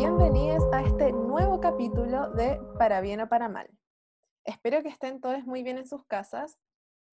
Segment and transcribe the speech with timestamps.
[0.00, 3.68] bienvenidos a este nuevo capítulo de Para bien o para mal.
[4.44, 6.58] Espero que estén todos muy bien en sus casas,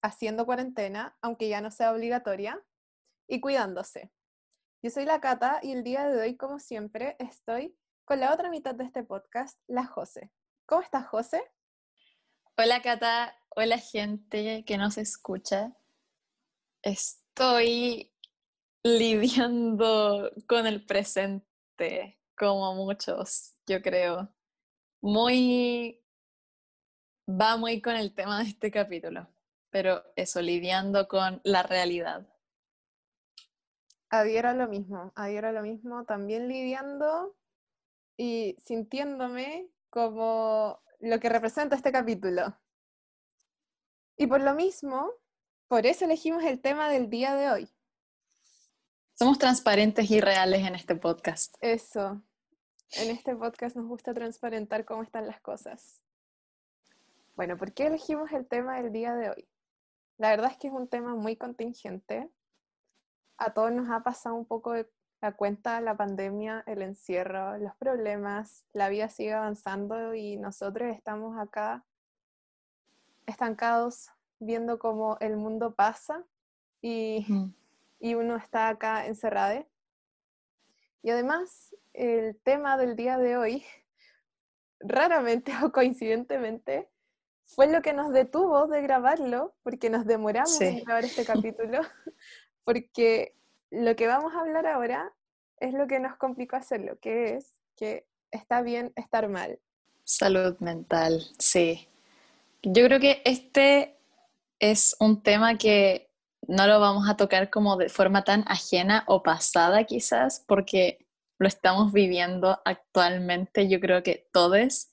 [0.00, 2.58] haciendo cuarentena, aunque ya no sea obligatoria,
[3.26, 4.10] y cuidándose.
[4.80, 8.48] Yo soy la Cata y el día de hoy, como siempre, estoy con la otra
[8.48, 10.32] mitad de este podcast, la José.
[10.64, 11.42] ¿Cómo estás, José?
[12.56, 13.36] Hola, Cata.
[13.50, 15.76] Hola, gente que nos escucha.
[16.80, 18.14] Estoy
[18.82, 24.28] lidiando con el presente, como muchos, yo creo.
[25.00, 26.00] Muy...
[27.28, 29.28] Va muy con el tema de este capítulo,
[29.70, 32.26] pero eso, lidiando con la realidad.
[34.08, 37.36] Adhiero a lo mismo, adhiero a lo mismo, también lidiando
[38.16, 42.58] y sintiéndome como lo que representa este capítulo.
[44.16, 45.10] Y por lo mismo,
[45.68, 47.68] por eso elegimos el tema del día de hoy.
[49.14, 51.56] Somos transparentes y reales en este podcast.
[51.60, 52.22] Eso.
[52.92, 56.00] En este podcast nos gusta transparentar cómo están las cosas.
[57.36, 59.48] Bueno, ¿por qué elegimos el tema del día de hoy?
[60.16, 62.30] La verdad es que es un tema muy contingente.
[63.36, 67.76] A todos nos ha pasado un poco de la cuenta la pandemia, el encierro, los
[67.76, 71.84] problemas, la vida sigue avanzando y nosotros estamos acá
[73.26, 76.24] estancados viendo cómo el mundo pasa
[76.80, 77.26] y,
[78.00, 79.66] y uno está acá encerrado.
[81.02, 83.64] Y además, el tema del día de hoy,
[84.80, 86.88] raramente o coincidentemente,
[87.44, 91.80] fue lo que nos detuvo de grabarlo, porque nos demoramos en grabar este capítulo,
[92.64, 93.34] porque
[93.70, 95.12] lo que vamos a hablar ahora
[95.58, 99.58] es lo que nos complicó hacerlo, que es que está bien estar mal.
[100.04, 101.88] Salud mental, sí.
[102.62, 103.96] Yo creo que este
[104.60, 106.10] es un tema que
[106.46, 111.07] no lo vamos a tocar como de forma tan ajena o pasada quizás, porque
[111.38, 114.90] lo estamos viviendo actualmente, yo creo que todos.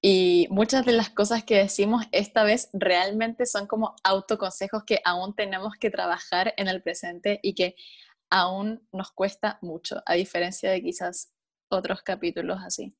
[0.00, 5.34] Y muchas de las cosas que decimos esta vez realmente son como autoconsejos que aún
[5.34, 7.74] tenemos que trabajar en el presente y que
[8.30, 11.32] aún nos cuesta mucho, a diferencia de quizás
[11.68, 12.96] otros capítulos así.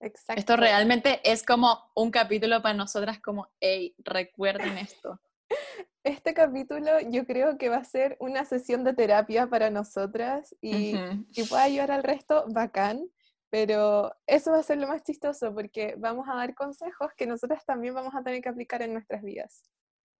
[0.00, 0.40] Exacto.
[0.40, 5.20] Esto realmente es como un capítulo para nosotras como, hey, recuerden esto.
[6.04, 10.94] Este capítulo yo creo que va a ser una sesión de terapia para nosotras y
[11.30, 13.08] si puede ayudar al resto, bacán,
[13.48, 17.64] pero eso va a ser lo más chistoso porque vamos a dar consejos que nosotras
[17.64, 19.62] también vamos a tener que aplicar en nuestras vidas.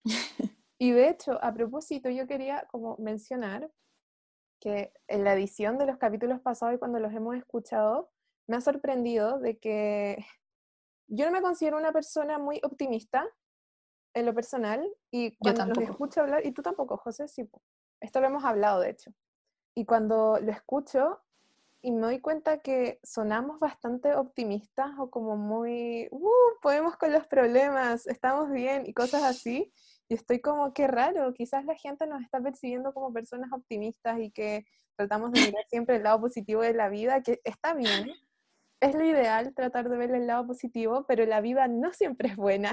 [0.78, 3.70] y de hecho, a propósito, yo quería como mencionar
[4.60, 8.10] que en la edición de los capítulos pasados y cuando los hemos escuchado,
[8.46, 10.24] me ha sorprendido de que
[11.08, 13.28] yo no me considero una persona muy optimista
[14.14, 17.48] en lo personal y cuando los escucho hablar, y tú tampoco, José, sí,
[18.00, 19.12] esto lo hemos hablado de hecho,
[19.74, 21.20] y cuando lo escucho
[21.82, 26.30] y me doy cuenta que sonamos bastante optimistas o como muy, uh,
[26.62, 29.70] podemos con los problemas, estamos bien y cosas así,
[30.08, 34.30] y estoy como, qué raro, quizás la gente nos está percibiendo como personas optimistas y
[34.30, 34.64] que
[34.96, 38.10] tratamos de mirar siempre el lado positivo de la vida, que está bien,
[38.80, 42.36] es lo ideal tratar de ver el lado positivo, pero la vida no siempre es
[42.36, 42.72] buena.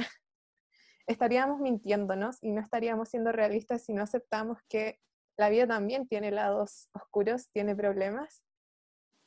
[1.11, 4.99] Estaríamos mintiéndonos y no estaríamos siendo realistas si no aceptamos que
[5.37, 8.43] la vida también tiene lados oscuros, tiene problemas.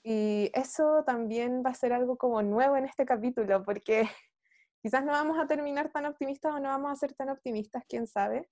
[0.02, 4.02] Y eso también va a ser algo como nuevo en este capítulo, porque
[4.84, 8.06] Quizás no vamos a terminar tan optimistas o no vamos a ser tan optimistas, quién
[8.06, 8.50] sabe.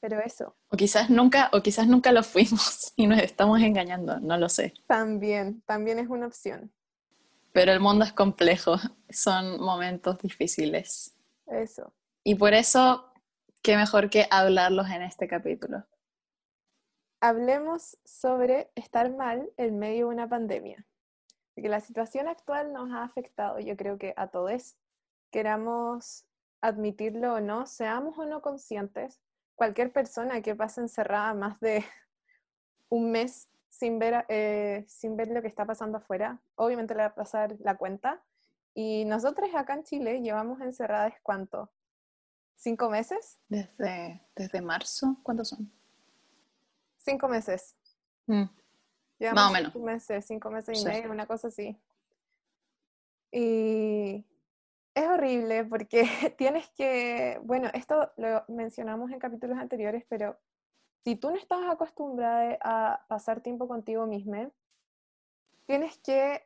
[0.00, 0.56] Pero eso.
[0.68, 4.74] O quizás nunca, o quizás nunca lo fuimos y nos estamos engañando, no lo sé.
[4.86, 6.72] También, también es una opción.
[7.52, 8.76] Pero el mundo es complejo,
[9.10, 11.16] son momentos difíciles.
[11.48, 11.92] Eso.
[12.28, 13.10] Y por eso,
[13.62, 15.86] qué mejor que hablarlos en este capítulo.
[17.22, 20.86] Hablemos sobre estar mal en medio de una pandemia.
[21.54, 24.76] Porque la situación actual nos ha afectado, yo creo que a todos,
[25.30, 26.26] queramos
[26.60, 29.22] admitirlo o no, seamos o no conscientes,
[29.54, 31.82] cualquier persona que pase encerrada más de
[32.90, 37.06] un mes sin ver, eh, sin ver lo que está pasando afuera, obviamente le va
[37.06, 38.22] a pasar la cuenta.
[38.74, 41.70] Y nosotros acá en Chile llevamos encerradas cuánto?
[42.58, 43.38] ¿Cinco meses?
[43.48, 45.72] Desde, desde marzo, ¿cuántos son?
[46.98, 47.76] Cinco meses.
[48.26, 48.46] Mm.
[49.32, 49.72] Más o menos.
[49.72, 51.80] Cinco meses, cinco meses y medio, una cosa así.
[53.30, 54.26] Y
[54.92, 56.02] es horrible porque
[56.36, 60.36] tienes que, bueno, esto lo mencionamos en capítulos anteriores, pero
[61.04, 64.50] si tú no estás acostumbrada a pasar tiempo contigo misma,
[65.64, 66.44] tienes que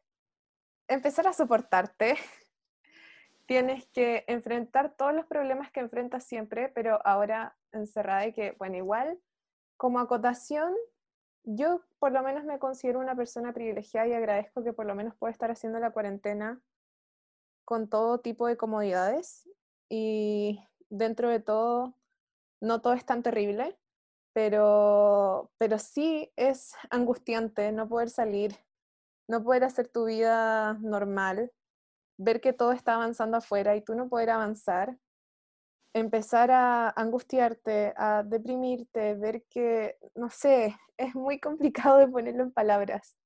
[0.88, 2.16] empezar a soportarte,
[3.52, 8.78] tienes que enfrentar todos los problemas que enfrentas siempre, pero ahora encerrada y que, bueno,
[8.78, 9.20] igual,
[9.76, 10.74] como acotación,
[11.44, 15.14] yo por lo menos me considero una persona privilegiada y agradezco que por lo menos
[15.16, 16.62] pueda estar haciendo la cuarentena
[17.66, 19.46] con todo tipo de comodidades
[19.90, 21.94] y dentro de todo,
[22.62, 23.78] no todo es tan terrible,
[24.32, 28.56] pero, pero sí es angustiante no poder salir,
[29.28, 31.52] no poder hacer tu vida normal,
[32.22, 34.96] ver que todo está avanzando afuera y tú no poder avanzar,
[35.94, 42.52] empezar a angustiarte, a deprimirte, ver que, no sé, es muy complicado de ponerlo en
[42.52, 43.16] palabras.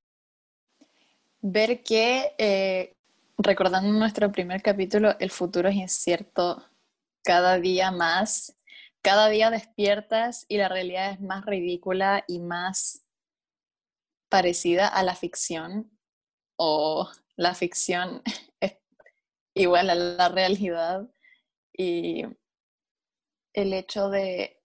[1.41, 2.95] Ver que, eh,
[3.37, 6.65] recordando nuestro primer capítulo, el futuro es incierto
[7.23, 8.57] cada día más,
[9.01, 13.05] cada día despiertas y la realidad es más ridícula y más
[14.29, 15.91] parecida a la ficción
[16.57, 18.21] o la ficción
[18.59, 18.76] es
[19.61, 21.07] igual a la realidad
[21.73, 22.23] y
[23.53, 24.57] el hecho de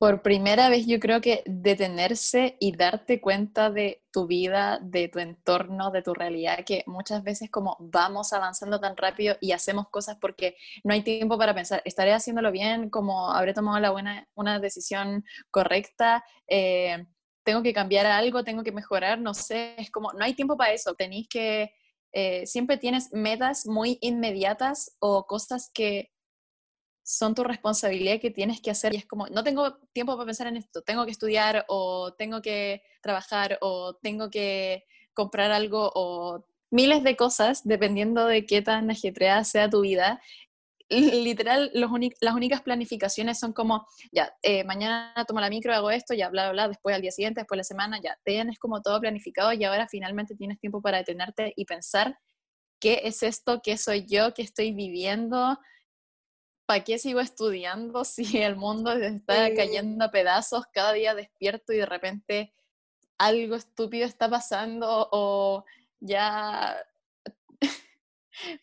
[0.00, 5.18] por primera vez yo creo que detenerse y darte cuenta de tu vida, de tu
[5.18, 10.16] entorno, de tu realidad, que muchas veces como vamos avanzando tan rápido y hacemos cosas
[10.18, 12.88] porque no hay tiempo para pensar, ¿estaré haciéndolo bien?
[12.88, 16.24] ¿Cómo habré tomado la buena, una decisión correcta?
[16.48, 17.04] Eh,
[17.44, 18.42] ¿Tengo que cambiar algo?
[18.42, 19.20] ¿Tengo que mejorar?
[19.20, 21.74] No sé, es como, no hay tiempo para eso, tenéis que,
[22.12, 26.10] eh, siempre tienes metas muy inmediatas o cosas que
[27.02, 30.46] son tu responsabilidad que tienes que hacer y es como, no tengo tiempo para pensar
[30.46, 36.44] en esto, tengo que estudiar o tengo que trabajar o tengo que comprar algo o
[36.70, 40.20] miles de cosas dependiendo de qué tan ajetreada sea tu vida.
[40.90, 41.90] Literal, los
[42.20, 46.44] las únicas planificaciones son como, ya, eh, mañana tomo la micro, hago esto, ya, bla,
[46.44, 49.62] bla, bla, después al día siguiente, después la semana, ya, tienes como todo planificado y
[49.62, 52.18] ahora finalmente tienes tiempo para detenerte y pensar
[52.80, 55.58] qué es esto, qué soy yo, qué estoy viviendo,
[56.66, 60.64] ¿para qué sigo estudiando si el mundo está cayendo a pedazos?
[60.72, 62.52] Cada día despierto y de repente
[63.18, 65.64] algo estúpido está pasando o
[66.00, 66.76] ya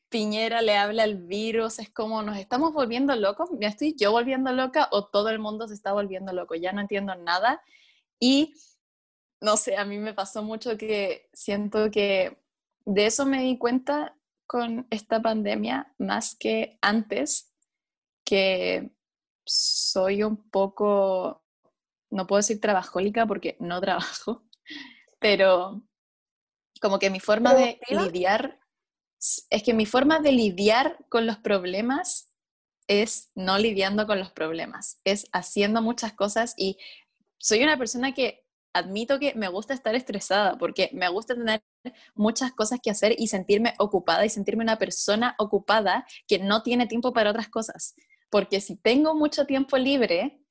[0.10, 4.52] Piñera le habla al virus, es como nos estamos volviendo locos, ¿me estoy yo volviendo
[4.52, 6.56] loca o todo el mundo se está volviendo loco?
[6.56, 7.62] Ya no entiendo nada.
[8.20, 8.54] Y
[9.42, 12.42] no sé, a mí me pasó mucho que siento que
[12.86, 14.16] de eso me di cuenta
[14.48, 17.54] con esta pandemia más que antes,
[18.24, 18.92] que
[19.46, 21.44] soy un poco,
[22.10, 24.44] no puedo decir trabajólica porque no trabajo,
[25.20, 25.84] pero
[26.82, 28.60] como que mi forma de lidiar,
[29.50, 32.30] es que mi forma de lidiar con los problemas
[32.88, 36.78] es no lidiando con los problemas, es haciendo muchas cosas y
[37.38, 41.62] soy una persona que admito que me gusta estar estresada porque me gusta tener
[42.16, 46.88] muchas cosas que hacer y sentirme ocupada y sentirme una persona ocupada que no tiene
[46.88, 47.96] tiempo para otras cosas
[48.30, 50.42] porque si tengo mucho tiempo libre,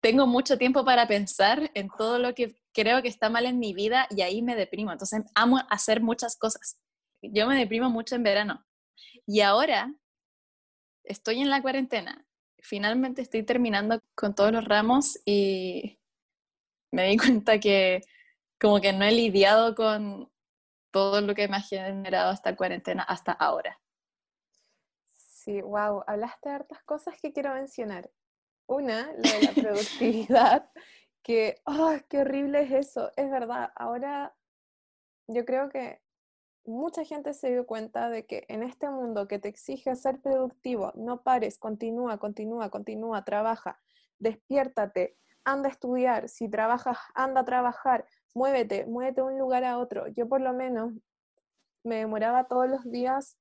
[0.00, 3.72] tengo mucho tiempo para pensar en todo lo que creo que está mal en mi
[3.74, 4.90] vida y ahí me deprimo.
[4.90, 6.78] Entonces, amo hacer muchas cosas.
[7.22, 8.64] Yo me deprimo mucho en verano.
[9.26, 9.94] Y ahora
[11.04, 12.26] estoy en la cuarentena.
[12.58, 15.98] Finalmente estoy terminando con todos los ramos y
[16.92, 18.02] me di cuenta que
[18.60, 20.30] como que no he lidiado con
[20.92, 23.80] todo lo que me ha generado esta cuarentena hasta ahora.
[25.12, 28.10] Sí, wow, hablaste de hartas cosas que quiero mencionar.
[28.66, 30.70] Una, lo de la productividad,
[31.22, 33.10] que, ¡oh, qué horrible es eso!
[33.16, 34.36] Es verdad, ahora
[35.26, 36.01] yo creo que
[36.64, 40.92] mucha gente se dio cuenta de que en este mundo que te exige ser productivo,
[40.94, 43.80] no pares, continúa, continúa, continúa, trabaja,
[44.18, 49.78] despiértate, anda a estudiar, si trabajas, anda a trabajar, muévete, muévete de un lugar a
[49.78, 50.06] otro.
[50.08, 50.92] Yo por lo menos
[51.84, 53.36] me demoraba todos los días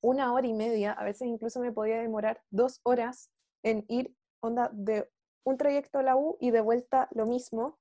[0.00, 3.30] una hora y media, a veces incluso me podía demorar dos horas
[3.62, 5.10] en ir onda de
[5.44, 7.78] un trayecto a la U y de vuelta lo mismo.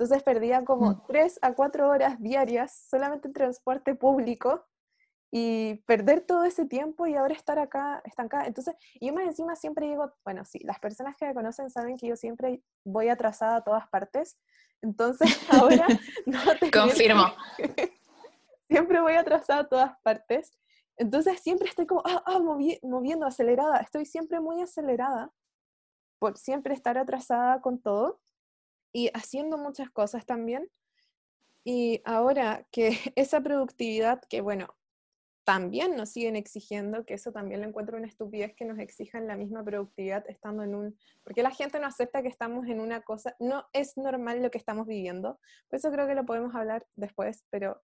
[0.00, 1.02] Entonces perdía como mm.
[1.08, 4.64] tres a cuatro horas diarias solamente en transporte público
[5.30, 8.46] y perder todo ese tiempo y ahora estar acá, estancada.
[8.46, 12.06] Entonces, yo más encima siempre digo, bueno, sí, las personas que me conocen saben que
[12.06, 14.38] yo siempre voy atrasada a todas partes.
[14.80, 15.86] Entonces, ahora
[16.24, 17.26] no te Confirmo.
[18.70, 20.50] siempre voy atrasada a todas partes.
[20.96, 25.30] Entonces siempre estoy como, ah, ah moviendo, acelerada, estoy siempre muy acelerada
[26.18, 28.18] por siempre estar atrasada con todo
[28.92, 30.70] y haciendo muchas cosas también.
[31.64, 34.74] Y ahora que esa productividad, que bueno,
[35.44, 39.36] también nos siguen exigiendo, que eso también lo encuentro una estupidez que nos exijan la
[39.36, 40.98] misma productividad estando en un...
[41.24, 44.58] Porque la gente no acepta que estamos en una cosa, no es normal lo que
[44.58, 45.40] estamos viviendo.
[45.68, 47.82] Por eso creo que lo podemos hablar después, pero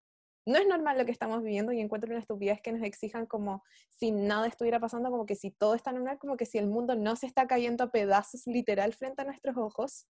[0.46, 3.62] no es normal lo que estamos viviendo y encuentro una estupidez que nos exijan como
[3.88, 6.96] si nada estuviera pasando, como que si todo está normal, como que si el mundo
[6.96, 10.06] no se está cayendo a pedazos literal frente a nuestros ojos.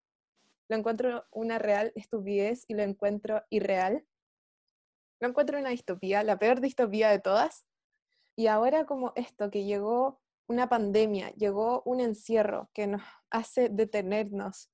[0.70, 4.06] Lo encuentro una real estupidez y lo encuentro irreal.
[5.20, 7.66] Lo encuentro una distopía, la peor distopía de todas.
[8.36, 14.70] Y ahora como esto, que llegó una pandemia, llegó un encierro que nos hace detenernos,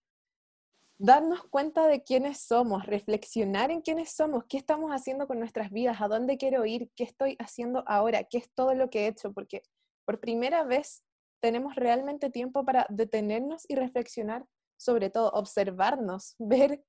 [0.97, 6.01] darnos cuenta de quiénes somos, reflexionar en quiénes somos, qué estamos haciendo con nuestras vidas,
[6.01, 9.31] a dónde quiero ir, qué estoy haciendo ahora, qué es todo lo que he hecho,
[9.33, 9.61] porque
[10.05, 11.03] por primera vez
[11.41, 14.45] tenemos realmente tiempo para detenernos y reflexionar,
[14.79, 16.83] sobre todo observarnos, ver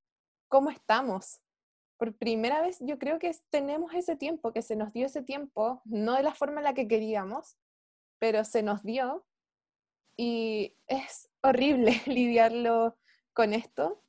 [0.47, 1.41] cómo estamos.
[1.97, 5.81] Por primera vez yo creo que tenemos ese tiempo, que se nos dio ese tiempo,
[5.83, 7.57] no de la forma en la que queríamos,
[8.17, 9.25] pero se nos dio
[10.15, 12.97] y es horrible lidiarlo
[13.33, 14.01] con esto.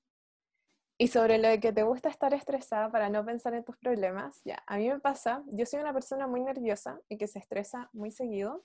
[0.96, 4.40] Y sobre lo de que te gusta estar estresada para no pensar en tus problemas,
[4.44, 7.90] ya, a mí me pasa, yo soy una persona muy nerviosa y que se estresa
[7.92, 8.64] muy seguido.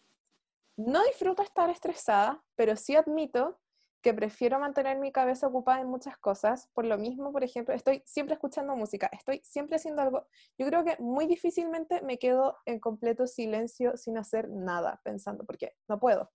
[0.77, 3.59] No disfruto estar estresada, pero sí admito
[4.01, 6.69] que prefiero mantener mi cabeza ocupada en muchas cosas.
[6.73, 10.27] Por lo mismo, por ejemplo, estoy siempre escuchando música, estoy siempre haciendo algo.
[10.57, 15.75] Yo creo que muy difícilmente me quedo en completo silencio sin hacer nada, pensando, porque
[15.87, 16.31] no puedo.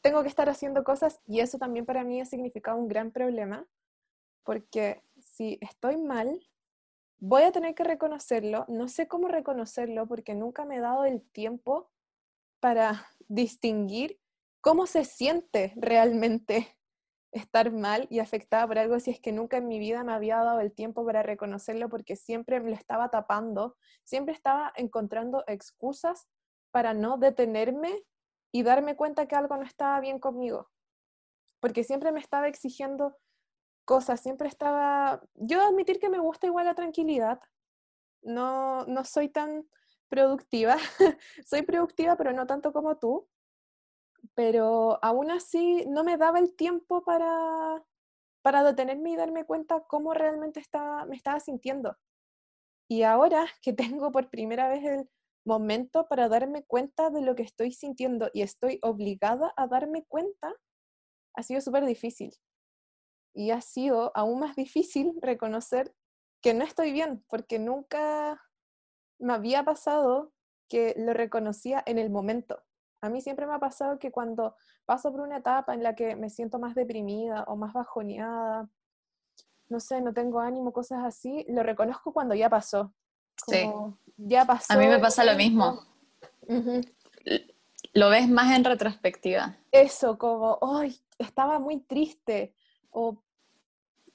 [0.00, 3.66] Tengo que estar haciendo cosas y eso también para mí ha significado un gran problema,
[4.44, 6.40] porque si estoy mal,
[7.18, 8.64] voy a tener que reconocerlo.
[8.68, 11.90] No sé cómo reconocerlo porque nunca me he dado el tiempo
[12.58, 14.18] para distinguir
[14.62, 16.78] cómo se siente realmente
[17.32, 20.38] estar mal y afectada por algo si es que nunca en mi vida me había
[20.38, 26.28] dado el tiempo para reconocerlo porque siempre me lo estaba tapando, siempre estaba encontrando excusas
[26.70, 28.02] para no detenerme
[28.52, 30.70] y darme cuenta que algo no estaba bien conmigo.
[31.60, 33.16] Porque siempre me estaba exigiendo
[33.84, 35.22] cosas, siempre estaba...
[35.34, 37.40] Yo admitir que me gusta igual la tranquilidad,
[38.22, 39.66] no, no soy tan
[40.08, 40.76] productiva.
[41.46, 43.26] Soy productiva, pero no tanto como tú.
[44.34, 47.84] Pero aún así no me daba el tiempo para,
[48.42, 51.96] para detenerme y darme cuenta cómo realmente estaba, me estaba sintiendo.
[52.88, 55.08] Y ahora que tengo por primera vez el
[55.44, 60.54] momento para darme cuenta de lo que estoy sintiendo y estoy obligada a darme cuenta,
[61.34, 62.34] ha sido súper difícil.
[63.34, 65.94] Y ha sido aún más difícil reconocer
[66.42, 68.42] que no estoy bien, porque nunca
[69.18, 70.32] me había pasado
[70.68, 72.62] que lo reconocía en el momento.
[73.02, 76.16] A mí siempre me ha pasado que cuando paso por una etapa en la que
[76.16, 78.68] me siento más deprimida o más bajoneada,
[79.68, 82.92] no sé, no tengo ánimo, cosas así, lo reconozco cuando ya pasó.
[83.46, 83.70] sí.
[84.16, 84.72] Ya pasó.
[84.72, 85.80] A mí me pasa lo mismo.
[87.92, 89.56] Lo ves más en retrospectiva.
[89.72, 92.54] Eso, como, ay, estaba muy triste.
[92.90, 93.20] O,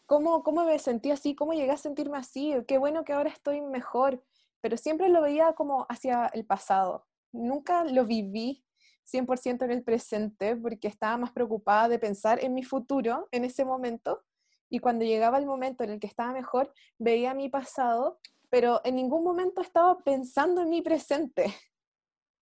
[0.06, 1.36] ¿cómo, ¿cómo me sentí así?
[1.36, 2.56] ¿Cómo llegué a sentirme así?
[2.67, 4.24] Qué bueno que ahora estoy mejor
[4.62, 7.08] pero siempre lo veía como hacia el pasado.
[7.32, 8.65] Nunca lo viví
[9.12, 13.66] 100% en el presente porque estaba más preocupada de pensar en mi futuro en ese
[13.66, 14.24] momento
[14.70, 18.96] y cuando llegaba el momento en el que estaba mejor, veía mi pasado, pero en
[18.96, 21.56] ningún momento estaba pensando en mi presente.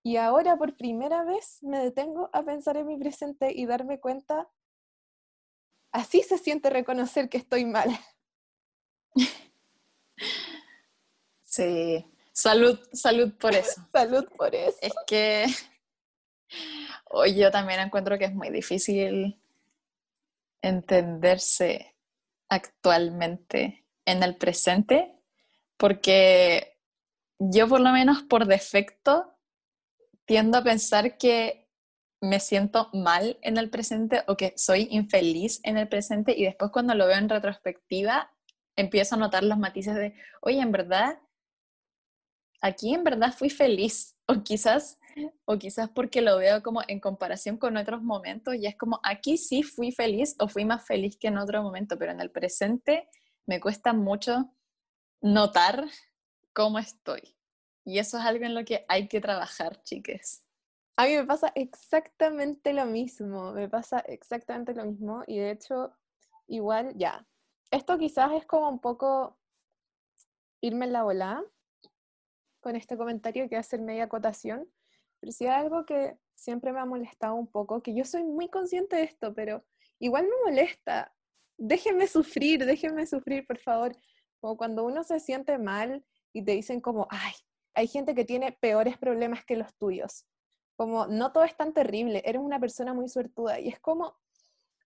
[0.04, 4.50] Y ahora por primera vez me detengo a pensar en mi presente y darme cuenta,
[5.92, 7.90] así se siente reconocer que estoy mal.
[11.48, 13.82] Sí, salud, salud por eso.
[13.94, 14.78] salud por eso.
[14.82, 15.46] Es que
[17.06, 19.40] hoy yo también encuentro que es muy difícil
[20.62, 21.96] entenderse
[22.50, 25.14] actualmente en el presente,
[25.78, 26.78] porque
[27.40, 29.34] yo por lo menos por defecto
[30.25, 31.68] tiendo a pensar que
[32.22, 36.72] me siento mal en el presente o que soy infeliz en el presente y después
[36.72, 38.32] cuando lo veo en retrospectiva
[38.75, 41.20] empiezo a notar los matices de, oye, en verdad
[42.66, 45.00] aquí en verdad fui feliz, o quizás,
[45.46, 49.38] o quizás porque lo veo como en comparación con otros momentos, y es como, aquí
[49.38, 53.10] sí fui feliz o fui más feliz que en otro momento, pero en el presente
[53.46, 54.52] me cuesta mucho
[55.22, 55.86] notar
[56.54, 57.36] cómo estoy.
[57.84, 60.44] Y eso es algo en lo que hay que trabajar, chiques.
[60.98, 65.94] A mí me pasa exactamente lo mismo, me pasa exactamente lo mismo y de hecho,
[66.48, 67.28] igual, ya,
[67.70, 69.38] esto quizás es como un poco
[70.62, 71.44] irme en la volada,
[72.62, 74.68] con este comentario que hacer media acotación,
[75.25, 78.48] pero si hay algo que siempre me ha molestado un poco, que yo soy muy
[78.48, 79.65] consciente de esto, pero
[79.98, 81.12] igual me molesta.
[81.58, 83.98] Déjenme sufrir, déjenme sufrir, por favor.
[84.39, 87.34] Como cuando uno se siente mal y te dicen como, ay,
[87.74, 90.27] hay gente que tiene peores problemas que los tuyos.
[90.75, 93.60] Como, no todo es tan terrible, eres una persona muy suertuda.
[93.60, 94.15] Y es como,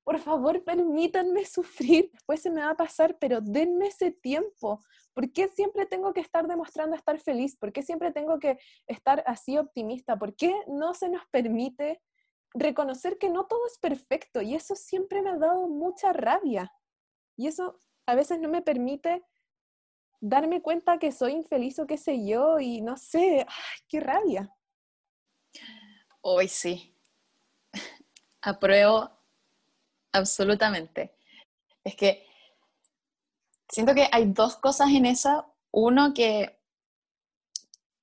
[0.09, 4.83] por favor, permítanme sufrir, después se me va a pasar, pero denme ese tiempo.
[5.13, 7.55] ¿Por qué siempre tengo que estar demostrando estar feliz?
[7.55, 10.17] ¿Por qué siempre tengo que estar así optimista?
[10.17, 12.01] ¿Por qué no se nos permite
[12.55, 14.41] reconocer que no todo es perfecto?
[14.41, 16.73] Y eso siempre me ha dado mucha rabia.
[17.37, 19.23] Y eso a veces no me permite
[20.21, 24.51] darme cuenta que soy infeliz o qué sé yo, y no sé, ¡ay, qué rabia!
[26.21, 26.97] Hoy sí.
[28.41, 29.18] Apruebo
[30.11, 31.15] absolutamente.
[31.83, 32.25] Es que
[33.69, 35.45] siento que hay dos cosas en esa.
[35.71, 36.59] Uno que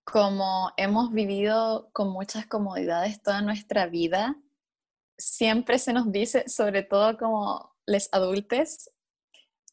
[0.04, 4.36] como hemos vivido con muchas comodidades toda nuestra vida,
[5.18, 8.90] siempre se nos dice, sobre todo como les adultos,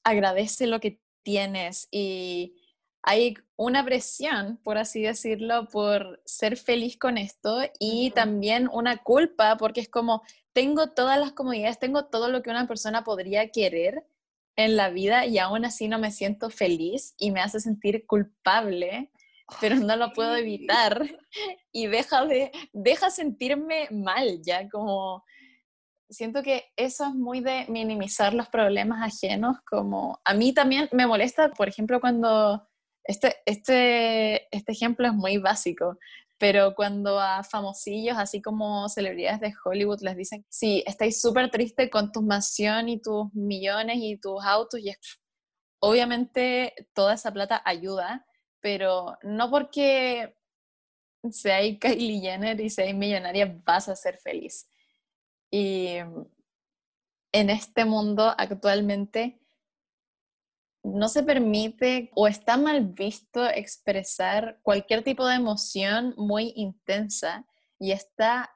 [0.03, 2.62] agradece lo que tienes y
[3.03, 9.57] hay una presión, por así decirlo, por ser feliz con esto y también una culpa
[9.57, 14.05] porque es como, tengo todas las comodidades, tengo todo lo que una persona podría querer
[14.55, 19.11] en la vida y aún así no me siento feliz y me hace sentir culpable,
[19.59, 21.03] pero no lo puedo evitar
[21.73, 25.23] y deja de, deja sentirme mal ya, como
[26.09, 31.07] siento que eso es muy de minimizar los problemas ajenos, como a mí también me
[31.07, 32.65] molesta, por ejemplo, cuando,
[33.03, 35.97] este, este, este ejemplo es muy básico,
[36.37, 41.89] pero cuando a famosillos, así como celebridades de Hollywood, les dicen, sí, estáis súper triste
[41.89, 44.93] con tu mansión y tus millones y tus autos, y
[45.79, 48.25] obviamente toda esa plata ayuda,
[48.61, 50.35] pero no porque
[51.31, 54.69] seáis Kylie Jenner y seáis millonaria vas a ser feliz.
[55.51, 55.97] Y
[57.31, 59.42] en este mundo actualmente
[60.83, 67.45] no se permite o está mal visto expresar cualquier tipo de emoción muy intensa
[67.79, 68.55] y está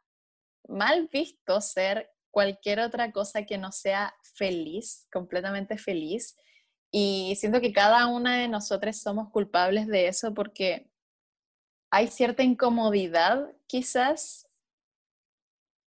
[0.67, 6.37] mal visto ser cualquier otra cosa que no sea feliz, completamente feliz.
[6.91, 10.91] Y siento que cada una de nosotros somos culpables de eso porque
[11.89, 14.49] hay cierta incomodidad quizás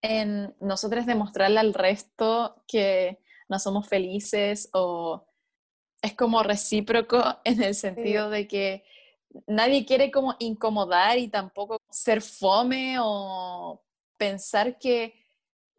[0.02, 5.26] en nosotros demostrarle al resto que no somos felices o
[6.02, 8.84] es como recíproco en el sentido de que
[9.46, 13.82] nadie quiere como incomodar y tampoco ser fome o
[14.16, 15.14] pensar que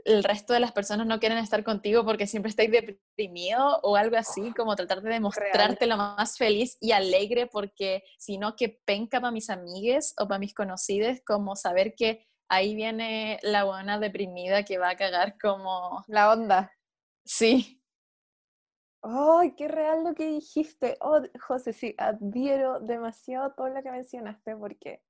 [0.06, 4.18] el resto de las personas no quieren estar contigo porque siempre estáis deprimido o algo
[4.18, 9.22] así, como tratar de demostrarte lo más feliz y alegre porque si no, que penca
[9.22, 14.64] para mis amigues o para mis conocidos, como saber que ahí viene la buena deprimida
[14.64, 16.04] que va a cagar como...
[16.08, 16.72] La onda.
[17.24, 17.81] Sí.
[19.02, 20.98] ¡Ay, qué real lo que dijiste!
[21.02, 25.02] Oh, José, sí, adhiero demasiado todo lo que mencionaste porque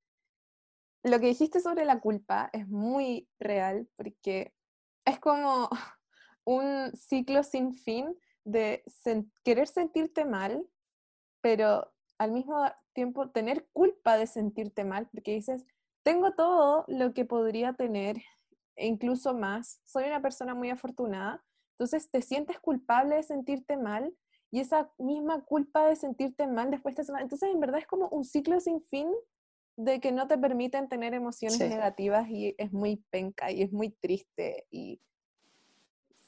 [1.03, 4.53] lo que dijiste sobre la culpa es muy real porque
[5.05, 5.69] es como
[6.45, 8.83] un ciclo sin fin de
[9.43, 10.65] querer sentirte mal,
[11.41, 15.65] pero al mismo tiempo tener culpa de sentirte mal, porque dices,
[16.03, 18.17] tengo todo lo que podría tener,
[18.75, 19.81] e incluso más.
[19.85, 21.43] Soy una persona muy afortunada.
[21.81, 24.15] Entonces te sientes culpable de sentirte mal
[24.51, 27.01] y esa misma culpa de sentirte mal después te...
[27.01, 29.11] Entonces en verdad es como un ciclo sin fin
[29.77, 33.89] de que no te permiten tener emociones negativas y es muy penca y es muy
[33.89, 35.01] triste y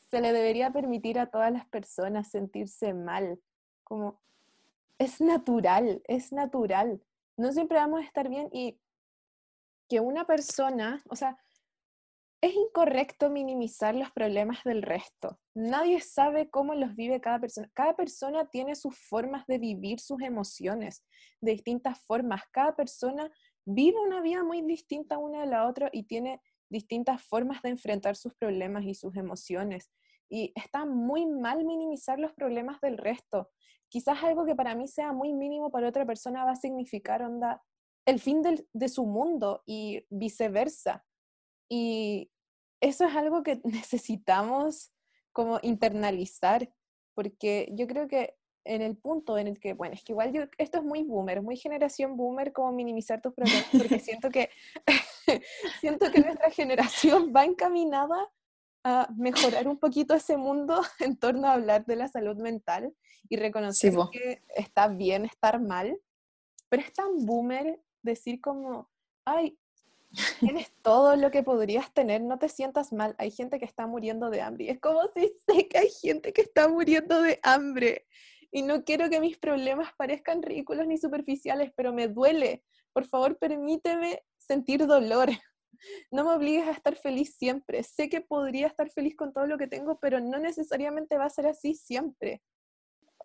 [0.10, 3.40] se le debería permitir a todas las personas sentirse mal,
[3.84, 4.20] como
[4.98, 7.00] es natural, es natural.
[7.38, 8.80] No siempre vamos a estar bien y
[9.88, 11.38] que una persona, o sea,
[12.44, 15.40] es incorrecto minimizar los problemas del resto.
[15.56, 17.72] Nadie sabe cómo los vive cada persona.
[17.74, 21.06] Cada persona tiene sus formas de vivir sus emociones
[21.40, 22.42] de distintas formas.
[22.52, 23.32] Cada persona
[23.64, 28.18] vive una vida muy distinta una de la otra y tiene distintas formas de enfrentar
[28.18, 29.90] sus problemas y sus emociones.
[30.30, 33.52] Y está muy mal minimizar los problemas del resto.
[33.88, 37.64] Quizás algo que para mí sea muy mínimo para otra persona va a significar onda
[38.06, 41.06] el fin de su mundo y viceversa.
[41.70, 42.33] Y
[42.84, 44.92] eso es algo que necesitamos
[45.32, 46.72] como internalizar,
[47.16, 50.44] porque yo creo que en el punto en el que, bueno, es que igual yo,
[50.58, 54.50] esto es muy boomer, muy generación boomer, como minimizar tus problemas, porque siento que,
[55.82, 58.32] siento que nuestra generación va encaminada
[58.86, 62.94] a mejorar un poquito ese mundo en torno a hablar de la salud mental
[63.30, 65.98] y reconocer que está bien estar mal,
[66.70, 68.90] pero es tan boomer decir como,
[69.26, 69.58] ay,
[70.40, 74.30] tienes todo lo que podrías tener, no te sientas mal, hay gente que está muriendo
[74.30, 74.66] de hambre.
[74.66, 78.06] Y es como si sé que hay gente que está muriendo de hambre.
[78.52, 82.64] Y no quiero que mis problemas parezcan ridículos ni superficiales, pero me duele.
[82.94, 85.30] Por favor, permíteme sentir dolor.
[86.12, 87.84] No me obligues a estar feliz siempre.
[87.84, 91.30] Sé que podría estar feliz con todo lo que tengo, pero no necesariamente va a
[91.30, 92.42] ser así siempre.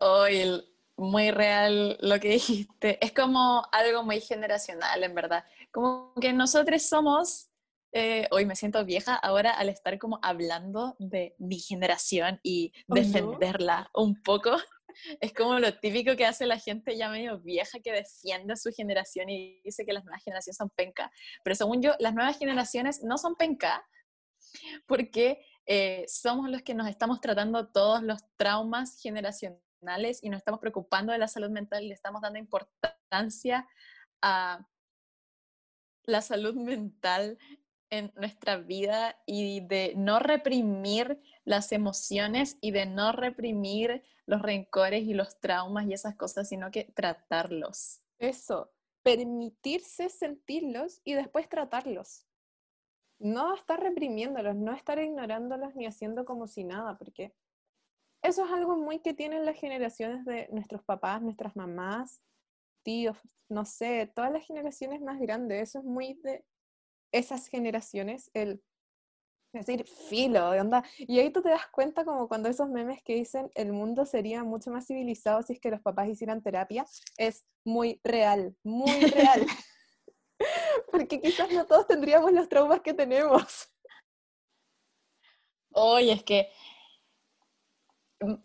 [0.00, 0.60] Hoy
[0.98, 2.98] muy real lo que dijiste.
[3.04, 5.44] Es como algo muy generacional, en verdad.
[5.72, 7.48] Como que nosotros somos
[7.92, 13.90] eh, hoy me siento vieja ahora al estar como hablando de mi generación y defenderla
[13.94, 14.50] un poco.
[15.20, 18.72] Es como lo típico que hace la gente ya medio vieja que defiende a su
[18.72, 21.12] generación y dice que las nuevas generaciones son penca.
[21.44, 23.86] Pero según yo, las nuevas generaciones no son penca
[24.86, 30.58] porque eh, somos los que nos estamos tratando todos los traumas generacionales y nos estamos
[30.58, 33.68] preocupando de la salud mental y le estamos dando importancia
[34.20, 34.66] a
[36.08, 37.38] la salud mental
[37.90, 45.04] en nuestra vida y de no reprimir las emociones y de no reprimir los rencores
[45.04, 48.00] y los traumas y esas cosas, sino que tratarlos.
[48.18, 52.26] Eso, permitirse sentirlos y después tratarlos.
[53.18, 57.34] No estar reprimiéndolos, no estar ignorándolos ni haciendo como si nada, porque
[58.22, 62.22] eso es algo muy que tienen las generaciones de nuestros papás, nuestras mamás,
[62.88, 63.18] tíos,
[63.50, 65.68] no sé, todas las generaciones más grandes.
[65.68, 66.42] Eso es muy de
[67.12, 68.62] esas generaciones, el
[69.52, 70.82] decir, filo, de onda.
[70.96, 74.42] Y ahí tú te das cuenta como cuando esos memes que dicen el mundo sería
[74.42, 76.86] mucho más civilizado si es que los papás hicieran terapia,
[77.18, 79.46] es muy real, muy real.
[80.90, 83.68] Porque quizás no todos tendríamos los traumas que tenemos.
[85.72, 86.50] Oye, es que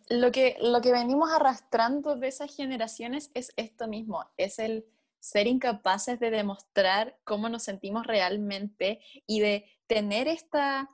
[0.10, 4.86] lo que, lo que venimos arrastrando de esas generaciones es esto mismo, es el
[5.20, 10.90] ser incapaces de demostrar cómo nos sentimos realmente y de tener esta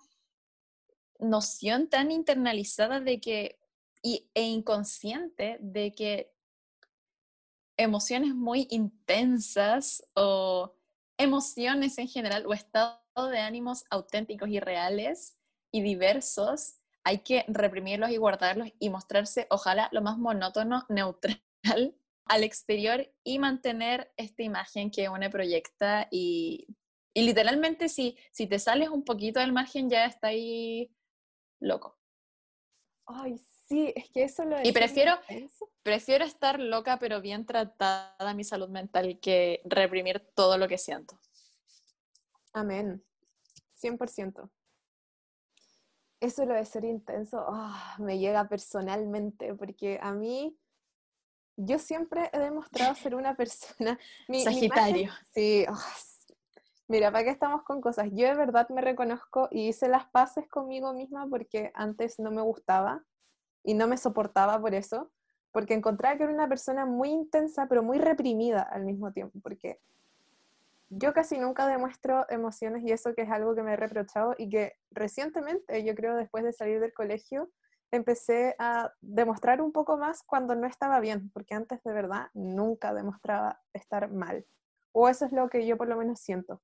[1.19, 3.59] noción tan internalizada de que
[4.01, 6.31] y, e inconsciente de que
[7.75, 10.73] emociones muy intensas o
[11.17, 15.37] emociones en general o estado de ánimos auténticos y reales
[15.71, 16.78] y diversos
[17.09, 21.41] hay que reprimirlos y guardarlos y mostrarse ojalá lo más monótono, neutral
[22.25, 26.67] al exterior y mantener esta imagen que uno proyecta y,
[27.15, 30.95] y literalmente si, si te sales un poquito del margen ya está ahí
[31.59, 31.97] loco.
[33.07, 35.13] Ay, sí, es que eso lo Y prefiero,
[35.81, 41.19] prefiero estar loca pero bien tratada mi salud mental que reprimir todo lo que siento.
[42.53, 43.03] Amén.
[43.81, 44.51] 100%.
[46.19, 50.57] Eso lo de ser intenso ah, me llega personalmente porque a mí
[51.55, 53.97] yo siempre he demostrado ser una persona...
[54.43, 55.11] Sagitario.
[55.33, 55.65] sí.
[55.69, 55.77] Oh,
[56.87, 58.07] mira, ¿para qué estamos con cosas?
[58.11, 62.41] Yo de verdad me reconozco y hice las paces conmigo misma porque antes no me
[62.41, 63.03] gustaba
[63.63, 65.11] y no me soportaba por eso,
[65.51, 69.79] porque encontraba que era una persona muy intensa, pero muy reprimida al mismo tiempo, porque
[70.89, 74.49] yo casi nunca demuestro emociones y eso que es algo que me he reprochado y
[74.49, 77.49] que recientemente, yo creo después de salir del colegio,
[77.91, 82.93] empecé a demostrar un poco más cuando no estaba bien, porque antes de verdad nunca
[82.93, 84.45] demostraba estar mal.
[84.91, 86.61] O eso es lo que yo por lo menos siento.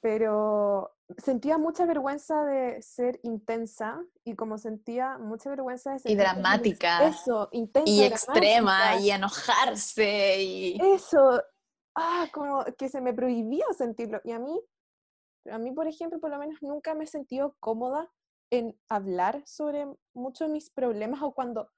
[0.00, 6.10] Pero sentía mucha vergüenza de ser intensa y como sentía mucha vergüenza de ser...
[6.12, 7.06] Y dramática.
[7.06, 7.90] Eso, intensa.
[7.90, 10.42] Y extrema, y enojarse.
[10.42, 10.78] Y...
[10.80, 11.42] Eso,
[11.96, 14.20] ah, como que se me prohibía sentirlo.
[14.24, 14.60] Y a mí,
[15.50, 18.10] a mí, por ejemplo, por lo menos nunca me he sentido cómoda
[18.50, 21.70] en hablar sobre muchos de mis problemas o cuando,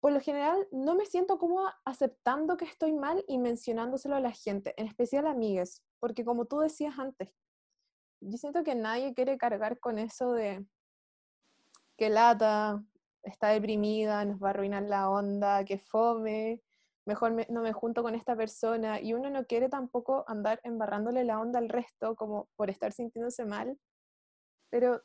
[0.00, 4.32] por lo general, no me siento como aceptando que estoy mal y mencionándoselo a la
[4.32, 7.34] gente, en especial a amigas, porque como tú decías antes,
[8.20, 10.64] yo siento que nadie quiere cargar con eso de
[11.96, 12.82] que lata,
[13.22, 16.62] está deprimida, nos va a arruinar la onda, que fome,
[17.06, 21.40] mejor no me junto con esta persona y uno no quiere tampoco andar embarrándole la
[21.40, 23.78] onda al resto como por estar sintiéndose mal,
[24.70, 25.02] pero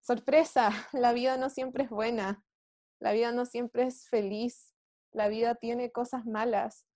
[0.00, 2.44] sorpresa, la vida no siempre es buena,
[3.00, 4.74] la vida no siempre es feliz,
[5.12, 6.86] la vida tiene cosas malas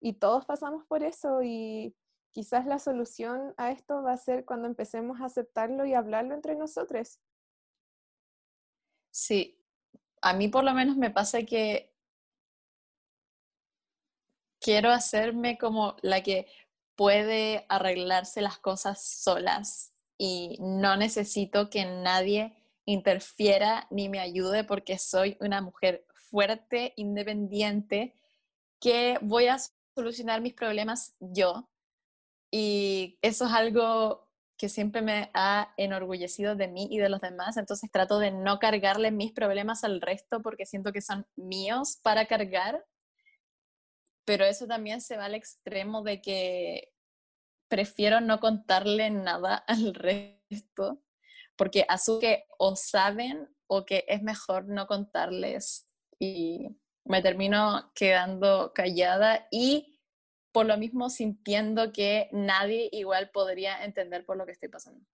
[0.00, 1.94] y todos pasamos por eso y
[2.30, 6.54] quizás la solución a esto va a ser cuando empecemos a aceptarlo y hablarlo entre
[6.54, 7.20] nosotros.
[9.10, 9.58] Sí,
[10.22, 11.92] a mí por lo menos me pasa que
[14.60, 16.46] quiero hacerme como la que
[16.96, 24.98] puede arreglarse las cosas solas y no necesito que nadie interfiera ni me ayude porque
[24.98, 28.14] soy una mujer fuerte, independiente,
[28.80, 29.58] que voy a
[29.94, 31.68] solucionar mis problemas yo.
[32.50, 37.56] Y eso es algo que siempre me ha enorgullecido de mí y de los demás,
[37.56, 42.26] entonces trato de no cargarle mis problemas al resto porque siento que son míos para
[42.26, 42.84] cargar,
[44.28, 46.92] pero eso también se va al extremo de que
[47.66, 51.02] prefiero no contarle nada al resto,
[51.56, 55.88] porque asumo que o saben o que es mejor no contarles
[56.18, 59.98] y me termino quedando callada y
[60.52, 65.06] por lo mismo sintiendo que nadie igual podría entender por lo que estoy pasando.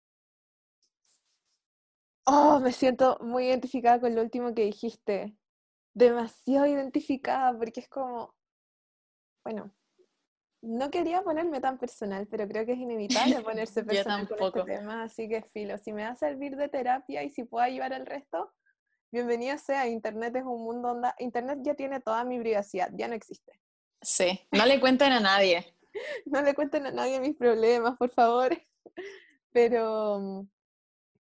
[2.26, 5.36] Oh, me siento muy identificada con lo último que dijiste.
[5.94, 8.34] Demasiado identificada porque es como,
[9.44, 9.70] bueno,
[10.62, 15.04] no quería ponerme tan personal, pero creo que es inevitable ponerse personal con este tema,
[15.04, 18.06] así que filo, si me va a servir de terapia y si puedo ayudar al
[18.06, 18.50] resto,
[19.12, 19.86] bienvenido sea.
[19.86, 23.52] Internet es un mundo donde Internet ya tiene toda mi privacidad, ya no existe.
[24.00, 25.76] Sí, no le cuenten a nadie.
[26.26, 28.56] no le cuenten a nadie mis problemas, por favor.
[29.52, 30.46] Pero,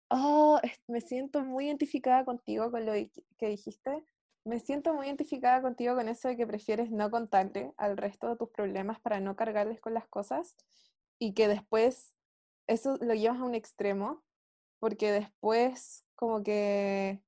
[0.08, 4.04] oh, me siento muy identificada contigo con lo que dijiste.
[4.44, 8.36] Me siento muy identificada contigo con eso de que prefieres no contarle al resto de
[8.36, 10.56] tus problemas para no cargarles con las cosas
[11.18, 12.14] y que después
[12.66, 14.24] eso lo llevas a un extremo
[14.80, 17.22] porque después como que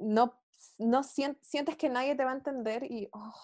[0.00, 0.40] no,
[0.78, 3.34] no sientes que nadie te va a entender y oh,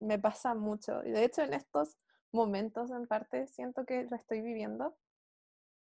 [0.00, 1.04] me pasa mucho.
[1.04, 1.98] Y de hecho en estos
[2.32, 4.96] momentos en parte siento que lo estoy viviendo,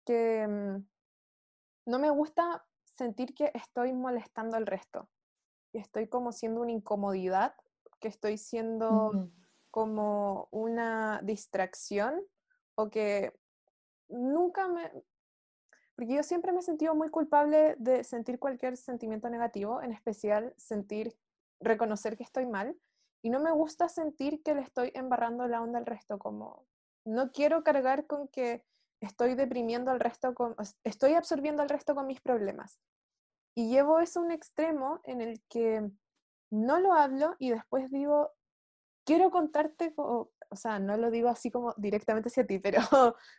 [0.06, 0.86] que mm,
[1.86, 5.10] no me gusta sentir que estoy molestando al resto,
[5.78, 7.54] y estoy como siendo una incomodidad,
[8.00, 9.30] que estoy siendo
[9.70, 12.20] como una distracción
[12.74, 13.32] o que
[14.10, 14.92] nunca me...
[15.96, 20.56] Porque yo siempre me he sentido muy culpable de sentir cualquier sentimiento negativo, en especial
[20.58, 21.16] sentir,
[21.60, 22.76] reconocer que estoy mal,
[23.22, 26.66] y no me gusta sentir que le estoy embarrando la onda al resto, como
[27.06, 28.64] no quiero cargar con que
[29.00, 32.80] estoy deprimiendo al resto, con, estoy absorbiendo al resto con mis problemas.
[33.58, 35.90] Y llevo eso a un extremo en el que
[36.52, 38.32] no lo hablo y después digo,
[39.04, 42.82] quiero contarte, o, o sea, no lo digo así como directamente hacia ti, pero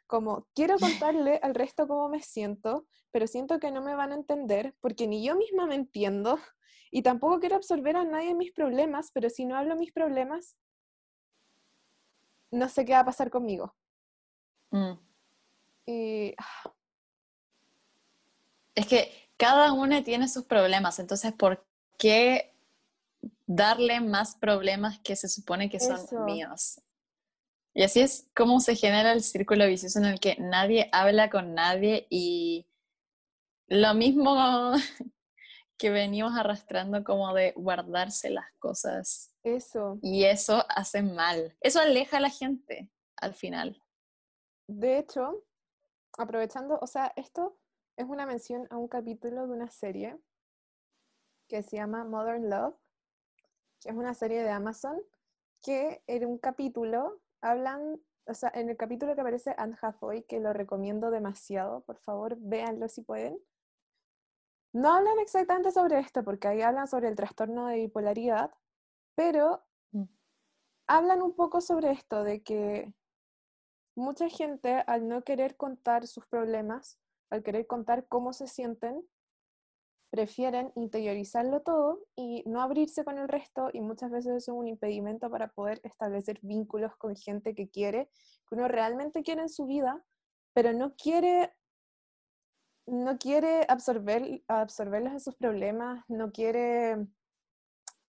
[0.08, 4.16] como quiero contarle al resto cómo me siento, pero siento que no me van a
[4.16, 6.36] entender porque ni yo misma me entiendo
[6.90, 10.56] y tampoco quiero absorber a nadie mis problemas, pero si no hablo mis problemas,
[12.50, 13.72] no sé qué va a pasar conmigo.
[14.72, 14.94] Mm.
[15.86, 16.34] Y...
[16.38, 16.74] Ah.
[18.74, 21.64] Es que cada uno tiene sus problemas, entonces, ¿por
[21.96, 22.52] qué
[23.46, 26.80] darle más problemas que se supone que son míos?
[27.72, 31.54] Y así es como se genera el círculo vicioso en el que nadie habla con
[31.54, 32.66] nadie y
[33.68, 34.72] lo mismo
[35.78, 39.32] que venimos arrastrando como de guardarse las cosas.
[39.44, 39.98] Eso.
[40.02, 41.56] Y eso hace mal.
[41.60, 43.80] Eso aleja a la gente al final.
[44.66, 45.44] De hecho,
[46.18, 47.56] aprovechando, o sea, esto
[47.98, 50.18] es una mención a un capítulo de una serie
[51.48, 52.76] que se llama Modern Love,
[53.80, 54.98] que es una serie de Amazon,
[55.62, 60.40] que en un capítulo hablan, o sea, en el capítulo que aparece Anne Hathaway, que
[60.40, 63.38] lo recomiendo demasiado, por favor, véanlo si pueden
[64.72, 68.52] no hablan exactamente sobre esto, porque ahí hablan sobre el trastorno de bipolaridad,
[69.14, 70.04] pero mm.
[70.86, 72.92] hablan un poco sobre esto, de que
[73.96, 76.98] mucha gente al no querer contar sus problemas,
[77.30, 79.02] al querer contar cómo se sienten,
[80.10, 85.30] prefieren interiorizarlo todo y no abrirse con el resto y muchas veces es un impedimento
[85.30, 88.10] para poder establecer vínculos con gente que quiere,
[88.48, 90.02] que uno realmente quiere en su vida,
[90.54, 91.52] pero no quiere
[92.86, 97.06] no quiere absorber, absorberlos en sus problemas, no quiere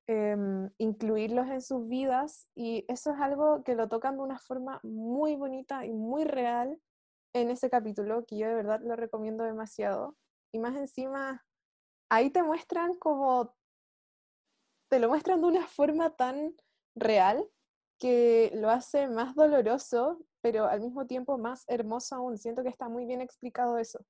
[0.07, 4.79] em, incluirlos en sus vidas y eso es algo que lo tocan de una forma
[4.83, 6.79] muy bonita y muy real
[7.33, 10.17] en ese capítulo que yo de verdad lo recomiendo demasiado.
[10.51, 11.45] Y más encima,
[12.09, 13.55] ahí te muestran como,
[14.89, 16.55] te lo muestran de una forma tan
[16.95, 17.47] real
[17.99, 22.37] que lo hace más doloroso, pero al mismo tiempo más hermoso aún.
[22.37, 24.05] Siento que está muy bien explicado eso.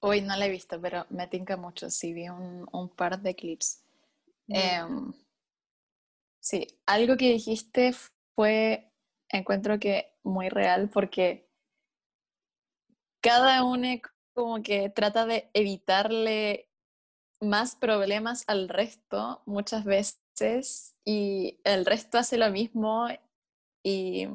[0.00, 1.90] Hoy no la he visto, pero me tinca mucho.
[1.90, 3.84] Sí, vi un, par de clips.
[4.48, 5.12] Em,
[6.40, 7.92] sí, algo que dijiste
[8.34, 8.92] fue,
[9.28, 11.51] encuentro que muy real porque
[13.22, 13.88] cada uno
[14.34, 16.68] como que trata de evitarle
[17.40, 23.08] más problemas al resto muchas veces y el resto hace lo mismo
[23.82, 24.28] y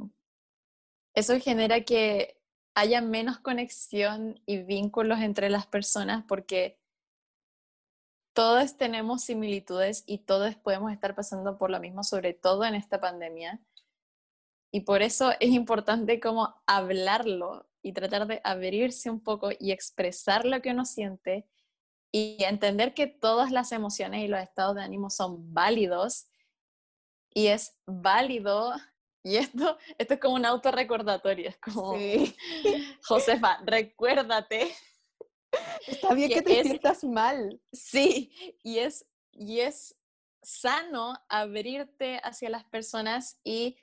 [1.14, 2.40] eso genera que
[2.76, 6.80] haya menos conexión y vínculos entre las personas porque
[8.34, 13.02] todos tenemos similitudes y todos podemos estar pasando por lo mismo, sobre todo en esta
[13.02, 13.60] pandemia.
[14.72, 20.46] Y por eso es importante como hablarlo y tratar de abrirse un poco y expresar
[20.46, 21.48] lo que uno siente
[22.12, 26.28] y entender que todas las emociones y los estados de ánimo son válidos
[27.34, 28.74] y es válido
[29.24, 32.36] y esto, esto es como un autorrecordatorio, es como, sí.
[33.04, 34.74] Josefa, recuérdate.
[35.86, 37.62] Está bien que, te sientas mal.
[37.72, 38.32] Sí,
[38.64, 39.98] y es, y es
[40.44, 43.78] sano abrirte hacia las personas y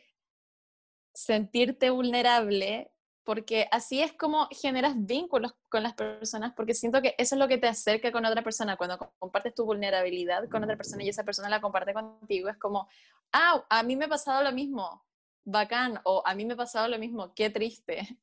[1.15, 2.94] sentirte vulnerable,
[3.25, 7.49] porque así es como generas vínculos con las personas, porque siento que eso es lo
[7.49, 11.25] que te acerca con otra persona, cuando compartes tu vulnerabilidad con otra persona y esa
[11.25, 12.89] persona la comparte contigo, es como,
[13.33, 15.05] ah, a mí me ha pasado lo mismo,
[15.45, 18.19] bacán, o a mí me ha pasado lo mismo, qué triste.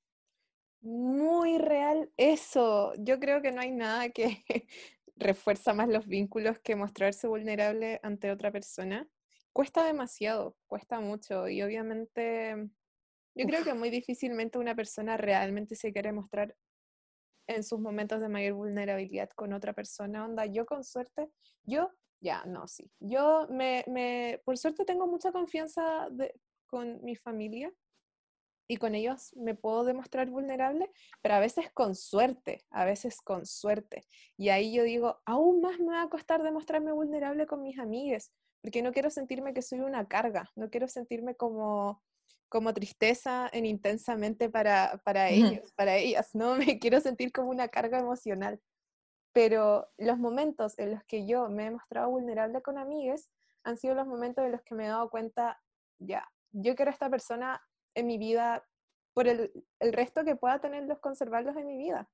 [0.81, 2.93] Muy real eso.
[2.97, 4.43] Yo creo que no hay nada que
[5.15, 9.07] refuerza más los vínculos que mostrarse vulnerable ante otra persona.
[9.53, 12.69] Cuesta demasiado, cuesta mucho y obviamente
[13.35, 16.55] yo creo que muy difícilmente una persona realmente se quiere mostrar
[17.47, 20.25] en sus momentos de mayor vulnerabilidad con otra persona.
[20.25, 21.29] Onda, yo con suerte,
[21.63, 22.91] yo, ya, no, sí.
[22.99, 26.33] Yo me, me por suerte tengo mucha confianza de,
[26.67, 27.71] con mi familia
[28.67, 30.89] y con ellos me puedo demostrar vulnerable,
[31.21, 34.05] pero a veces con suerte, a veces con suerte.
[34.37, 38.31] Y ahí yo digo, aún más me va a costar demostrarme vulnerable con mis amigas,
[38.61, 42.01] porque no quiero sentirme que soy una carga, no quiero sentirme como,
[42.51, 47.69] como tristeza en intensamente para, para ellos, para ellas, no me quiero sentir como una
[47.69, 48.61] carga emocional.
[49.31, 53.31] Pero los momentos en los que yo me he mostrado vulnerable con amigas
[53.63, 55.61] han sido los momentos en los que me he dado cuenta,
[55.97, 57.61] ya, yo quiero a esta persona
[57.95, 58.67] en mi vida
[59.13, 62.09] por el, el, resto que pueda tenerlos, conservarlos en mi vida.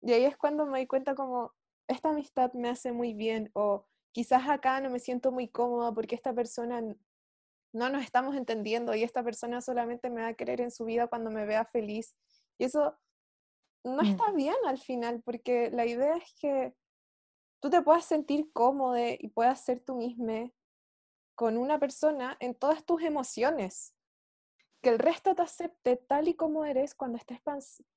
[0.00, 1.54] Y ahí es cuando me doy cuenta como,
[1.86, 6.16] esta amistad me hace muy bien o quizás acá no me siento muy cómoda porque
[6.16, 6.82] esta persona
[7.72, 11.08] no nos estamos entendiendo y esta persona solamente me va a querer en su vida
[11.08, 12.14] cuando me vea feliz.
[12.58, 12.98] Y eso
[13.84, 14.06] no mm.
[14.06, 16.74] está bien al final, porque la idea es que
[17.60, 20.50] tú te puedas sentir cómodo y puedas ser tú misma
[21.34, 23.94] con una persona en todas tus emociones
[24.82, 27.40] que el resto te acepte tal y como eres cuando estés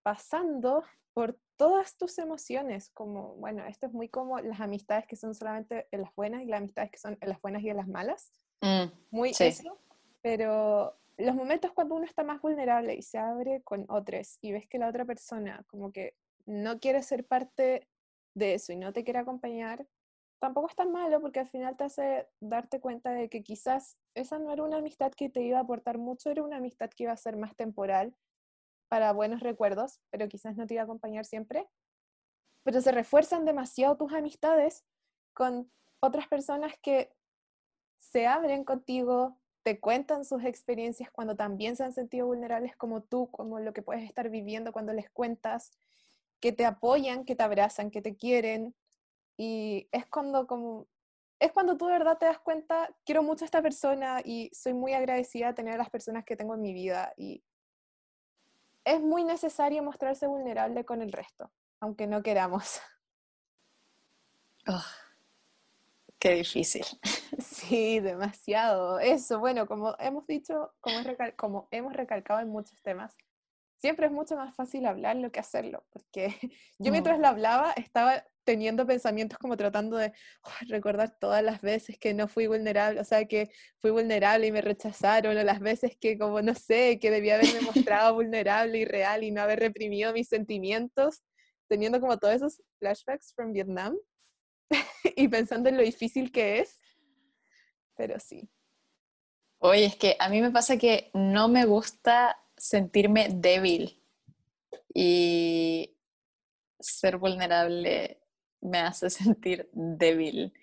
[0.03, 0.83] pasando
[1.13, 5.87] por todas tus emociones, como, bueno, esto es muy como las amistades que son solamente
[5.91, 8.31] en las buenas y las amistades que son en las buenas y en las malas,
[8.61, 9.77] mm, muy eso,
[10.21, 14.67] pero los momentos cuando uno está más vulnerable y se abre con otros y ves
[14.67, 16.15] que la otra persona como que
[16.45, 17.87] no quiere ser parte
[18.35, 19.87] de eso y no te quiere acompañar,
[20.39, 24.37] tampoco es tan malo porque al final te hace darte cuenta de que quizás esa
[24.39, 27.13] no era una amistad que te iba a aportar mucho, era una amistad que iba
[27.13, 28.15] a ser más temporal
[28.89, 31.67] para buenos recuerdos, pero quizás no te iba a acompañar siempre.
[32.63, 34.85] Pero se refuerzan demasiado tus amistades
[35.33, 37.14] con otras personas que
[38.11, 43.29] se abren contigo, te cuentan sus experiencias cuando también se han sentido vulnerables como tú,
[43.31, 45.71] como lo que puedes estar viviendo cuando les cuentas,
[46.39, 48.75] que te apoyan, que te abrazan, que te quieren,
[49.37, 50.87] y es cuando como
[51.39, 54.73] es cuando tú de verdad te das cuenta, quiero mucho a esta persona y soy
[54.73, 57.13] muy agradecida de tener a las personas que tengo en mi vida.
[57.17, 57.43] Y
[58.85, 62.79] es muy necesario mostrarse vulnerable con el resto, aunque no queramos.
[64.67, 64.81] Oh,
[66.19, 66.85] qué difícil.
[67.37, 68.99] Sí, demasiado.
[68.99, 70.97] Eso, bueno, como hemos dicho, como,
[71.35, 73.13] como hemos recalcado en muchos temas,
[73.77, 76.27] siempre es mucho más fácil hablarlo que hacerlo, porque
[76.79, 80.13] yo mientras lo hablaba estaba teniendo pensamientos como tratando de
[80.67, 83.49] recordar todas las veces que no fui vulnerable, o sea, que
[83.79, 87.61] fui vulnerable y me rechazaron, o las veces que como no sé, que debía haberme
[88.01, 91.23] mostrado vulnerable y real y no haber reprimido mis sentimientos,
[91.67, 93.97] teniendo como todos esos flashbacks from Vietnam
[95.15, 96.79] y pensando en lo difícil que es,
[97.95, 98.49] pero sí.
[99.59, 104.01] Oye, es que a mí me pasa que no me gusta sentirme débil
[104.93, 105.97] y
[106.79, 108.21] ser vulnerable
[108.61, 110.53] me hace sentir débil.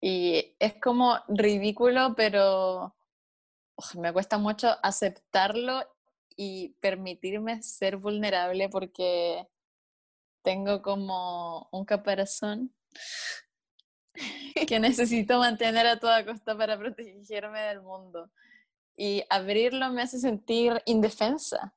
[0.00, 2.94] Y es como ridículo, pero
[3.98, 5.82] me cuesta mucho aceptarlo
[6.36, 9.46] y permitirme ser vulnerable porque
[10.42, 12.72] tengo como un caparazón
[14.68, 18.30] que necesito mantener a toda costa para protegerme del mundo.
[18.96, 21.74] Y abrirlo me hace sentir indefensa.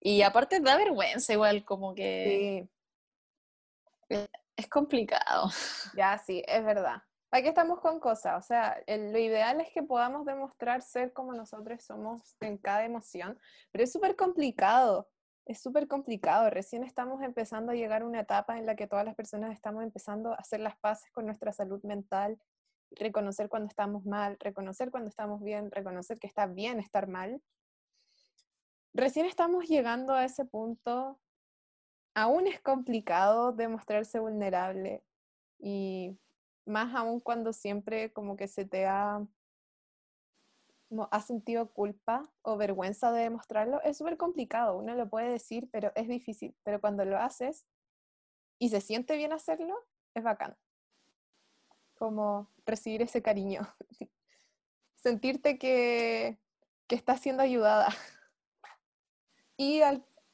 [0.00, 2.68] Y aparte da vergüenza igual, como que
[4.08, 5.50] es complicado.
[5.96, 7.02] Ya, sí, es verdad.
[7.30, 11.84] Aquí estamos con cosas, o sea, lo ideal es que podamos demostrar ser como nosotros
[11.84, 13.38] somos en cada emoción,
[13.70, 15.10] pero es súper complicado,
[15.48, 16.50] es súper complicado.
[16.50, 19.82] Recién estamos empezando a llegar a una etapa en la que todas las personas estamos
[19.82, 22.38] empezando a hacer las paces con nuestra salud mental,
[22.90, 27.42] reconocer cuando estamos mal, reconocer cuando estamos bien, reconocer que está bien estar mal.
[28.92, 31.18] Recién estamos llegando a ese punto
[32.14, 35.02] aún es complicado demostrarse vulnerable
[35.58, 36.18] y
[36.66, 39.24] más aún cuando siempre como que se te ha,
[41.10, 45.92] ha sentido culpa o vergüenza de demostrarlo, es súper complicado, uno lo puede decir, pero
[45.94, 47.66] es difícil, pero cuando lo haces
[48.58, 49.74] y se siente bien hacerlo,
[50.14, 50.56] es bacán.
[51.96, 53.68] Como recibir ese cariño.
[54.96, 56.38] Sentirte que
[56.88, 57.88] que estás siendo ayudada.
[59.60, 59.80] Y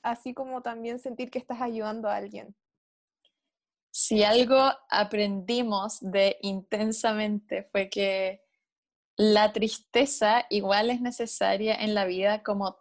[0.02, 2.54] así como también sentir que estás ayudando a alguien.
[3.90, 4.54] Si algo
[4.90, 8.43] aprendimos de intensamente fue que
[9.16, 12.78] la tristeza igual es necesaria en la vida como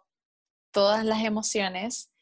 [0.72, 2.12] todas las emociones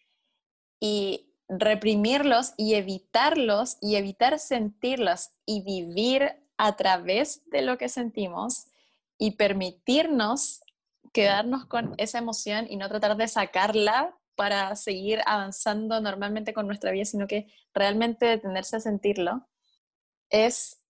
[0.81, 8.67] y reprimirlos y evitarlos y evitar sentirlos y vivir a través de lo que sentimos
[9.19, 10.61] y permitirnos
[11.13, 16.91] quedarnos con esa emoción y no tratar de sacarla para seguir avanzando normalmente con nuestra
[16.91, 19.47] vida, sino que realmente detenerse a sentirlo,
[20.31, 20.82] es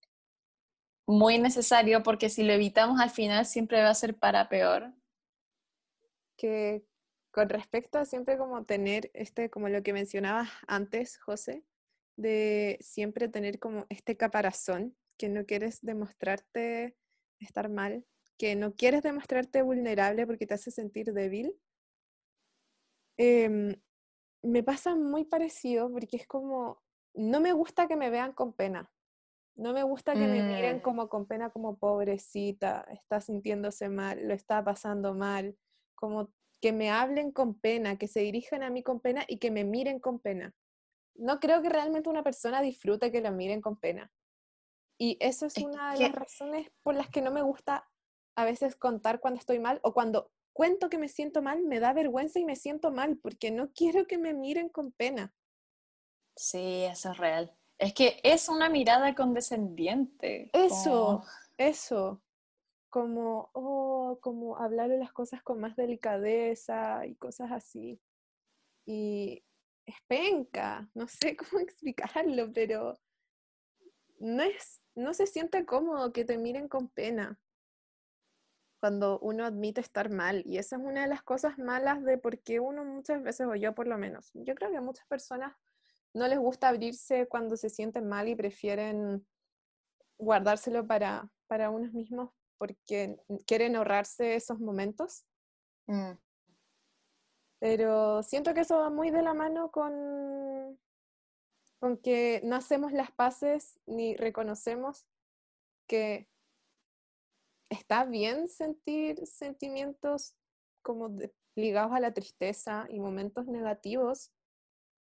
[1.06, 4.92] muy necesario porque si lo evitamos al final siempre va a ser para peor.
[6.36, 6.84] Que
[7.32, 11.64] con respecto a siempre como tener este, como lo que mencionabas antes, José,
[12.16, 16.96] de siempre tener como este caparazón, que no quieres demostrarte
[17.38, 18.04] estar mal,
[18.38, 21.54] que no quieres demostrarte vulnerable porque te hace sentir débil.
[23.16, 23.80] Em,
[24.42, 26.82] me pasa muy parecido porque es como,
[27.14, 28.90] no me gusta que me vean con pena.
[29.54, 30.80] No me gusta que me miren mm.
[30.80, 35.56] como con pena, como pobrecita, está sintiéndose mal, lo está pasando mal,
[35.94, 39.50] como que me hablen con pena, que se dirijan a mí con pena y que
[39.50, 40.54] me miren con pena.
[41.14, 44.10] No creo que realmente una persona disfrute que la miren con pena.
[44.98, 47.88] Y eso es, una de las razones por las que no me gusta
[48.36, 51.92] a veces contar cuando estoy mal o cuando cuento que me siento mal, me da
[51.92, 55.34] vergüenza y me siento mal porque no quiero que me miren con pena.
[56.36, 57.56] Sí, eso es real.
[57.82, 60.50] Es que es una mirada condescendiente.
[60.52, 61.24] Eso,
[61.58, 62.22] eso.
[62.88, 68.00] Como, oh, como hablarle las cosas con más delicadeza y cosas así.
[68.86, 69.42] Y
[69.84, 73.00] es penca, no sé cómo explicarlo, pero
[74.20, 77.40] no es, no se siente cómodo que te miren con pena
[78.78, 80.44] cuando uno admite estar mal.
[80.46, 83.56] Y esa es una de las cosas malas de por qué uno muchas veces, o
[83.56, 85.56] yo por lo menos, yo creo que muchas personas
[86.14, 89.26] no les gusta abrirse cuando se sienten mal y prefieren
[90.18, 92.30] guardárselo para, para unos mismos
[92.62, 95.24] porque quieren ahorrarse esos momentos.
[95.88, 96.12] Mm.
[97.58, 100.78] Pero siento que eso va muy de la mano con,
[101.80, 105.08] con que no hacemos las paces ni reconocemos
[105.88, 106.28] que
[107.68, 110.36] está bien sentir sentimientos
[110.82, 111.16] como
[111.56, 114.32] ligados a la tristeza y momentos negativos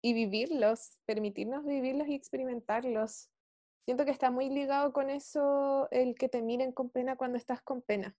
[0.02, 3.30] y vivirlos, permitirnos vivirlos y experimentarlos.
[3.84, 7.62] Siento que está muy ligado con eso el que te miren con pena cuando estás
[7.62, 8.16] con pena.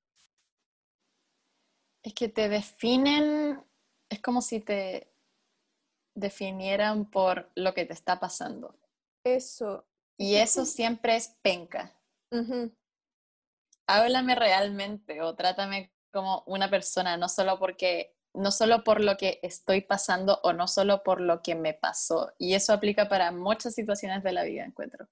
[2.03, 3.63] Es que te definen,
[4.09, 5.13] es como si te
[6.15, 8.75] definieran por lo que te está pasando.
[9.23, 9.85] Eso.
[10.17, 11.95] Y eso siempre es penca.
[13.87, 19.39] Háblame realmente o trátame como una persona, no solo porque no solo por lo que
[19.41, 22.31] estoy pasando o no solo por lo que me pasó.
[22.37, 25.07] Y eso aplica para muchas situaciones de la vida, encuentro.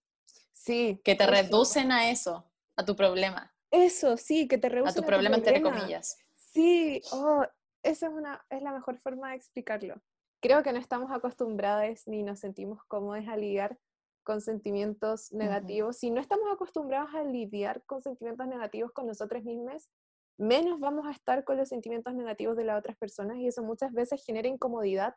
[0.53, 1.01] Sí.
[1.03, 2.45] Que te reducen a eso,
[2.76, 3.53] a tu problema.
[3.72, 6.18] Eso, sí, que te reducen a tu, problema, entre comillas.
[6.36, 7.45] Sí, oh,
[7.84, 10.01] esa es, una, es la mejor forma de explicarlo.
[10.39, 13.78] Creo que no estamos acostumbrados ni nos sentimos cómodos a lidiar
[14.24, 15.97] con sentimientos negativos.
[15.97, 19.89] Si no estamos acostumbrados a lidiar con sentimientos negativos con nosotros mismos,
[20.38, 23.91] menos vamos a estar con los sentimientos negativos de las otras personas y eso muchas
[23.93, 25.15] veces genera incomodidad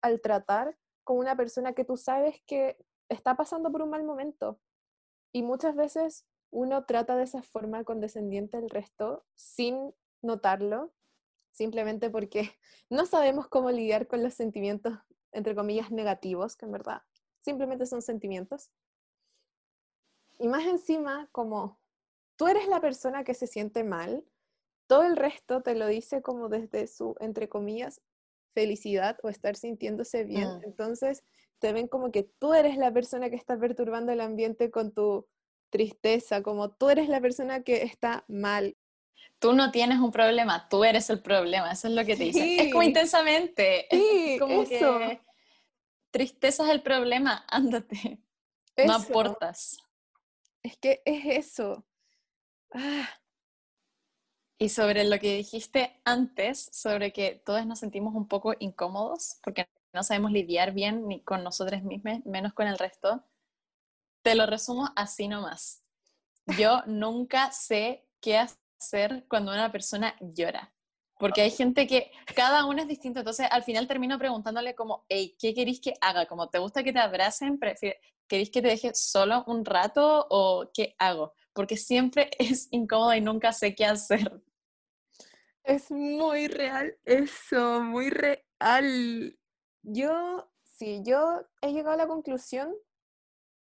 [0.00, 2.76] al tratar con una persona que tú sabes que
[3.08, 4.60] está pasando por un mal momento.
[5.32, 10.92] Y muchas veces uno trata de esa forma condescendiente al resto sin notarlo,
[11.52, 12.50] simplemente porque
[12.90, 14.94] no sabemos cómo lidiar con los sentimientos,
[15.32, 17.02] entre comillas, negativos, que en verdad
[17.40, 18.70] simplemente son sentimientos.
[20.38, 21.78] Y más encima, como
[22.36, 24.24] tú eres la persona que se siente mal,
[24.86, 28.00] todo el resto te lo dice como desde su, entre comillas,
[28.54, 30.58] felicidad o estar sintiéndose bien.
[30.58, 30.64] Mm.
[30.64, 31.24] Entonces
[31.58, 35.26] te ven como que tú eres la persona que está perturbando el ambiente con tu
[35.70, 38.76] tristeza, como tú eres la persona que está mal.
[39.38, 42.60] Tú no tienes un problema, tú eres el problema, eso es lo que te dicen.
[42.60, 43.86] Es como intensamente.
[43.90, 45.20] Sí, como que
[46.10, 48.20] tristeza es el problema, ándate.
[48.86, 49.78] No aportas.
[50.62, 51.86] Es que es eso.
[52.72, 53.08] Ah,
[54.58, 59.68] y sobre lo que dijiste antes, sobre que todos nos sentimos un poco incómodos porque
[59.92, 63.24] no sabemos lidiar bien ni con nosotros mismos, menos con el resto,
[64.22, 65.82] te lo resumo así nomás.
[66.58, 70.72] Yo nunca sé qué hacer cuando una persona llora.
[71.18, 75.34] Porque hay gente que cada uno es distinto, entonces al final termino preguntándole como, hey,
[75.38, 76.26] ¿qué queréis que haga?
[76.26, 77.58] Como, ¿te gusta que te abracen?
[78.28, 81.32] ¿Queréis que te deje solo un rato o qué hago?
[81.54, 84.42] Porque siempre es incómodo y nunca sé qué hacer.
[85.66, 89.36] Es muy real eso, muy real.
[89.82, 92.72] Yo, sí, yo he llegado a la conclusión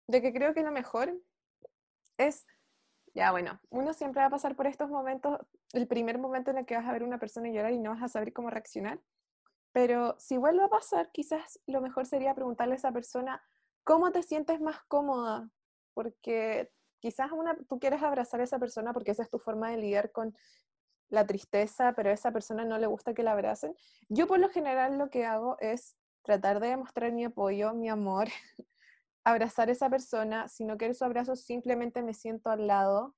[0.08, 1.16] de que creo que lo mejor
[2.18, 2.44] es,
[3.14, 5.38] ya bueno, uno siempre va a pasar por estos momentos,
[5.74, 8.02] el primer momento en el que vas a ver una persona llorar y no vas
[8.02, 9.00] a saber cómo reaccionar,
[9.70, 13.40] pero si vuelve a pasar, quizás lo mejor sería preguntarle a esa persona,
[13.84, 15.50] ¿cómo te sientes más cómoda?
[15.94, 17.30] Porque quizás
[17.68, 20.36] tú quieres abrazar a esa persona porque esa es tu forma de lidiar con
[21.08, 23.74] la tristeza, pero a esa persona no le gusta que la abracen.
[24.08, 28.28] Yo por lo general lo que hago es tratar de demostrar mi apoyo, mi amor,
[29.24, 30.48] abrazar a esa persona.
[30.48, 33.14] Si no quiero su abrazo, simplemente me siento al lado,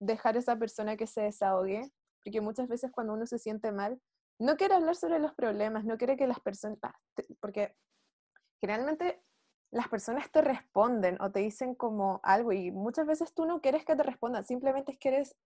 [0.00, 1.90] dejar a esa persona que se desahogue,
[2.24, 4.00] porque muchas veces cuando uno se siente mal,
[4.38, 6.94] no quiere hablar sobre los problemas, no quiere que las personas, ah,
[7.40, 7.74] porque
[8.60, 9.22] generalmente
[9.70, 13.84] las personas te responden o te dicen como algo y muchas veces tú no quieres
[13.84, 15.36] que te respondan, simplemente quieres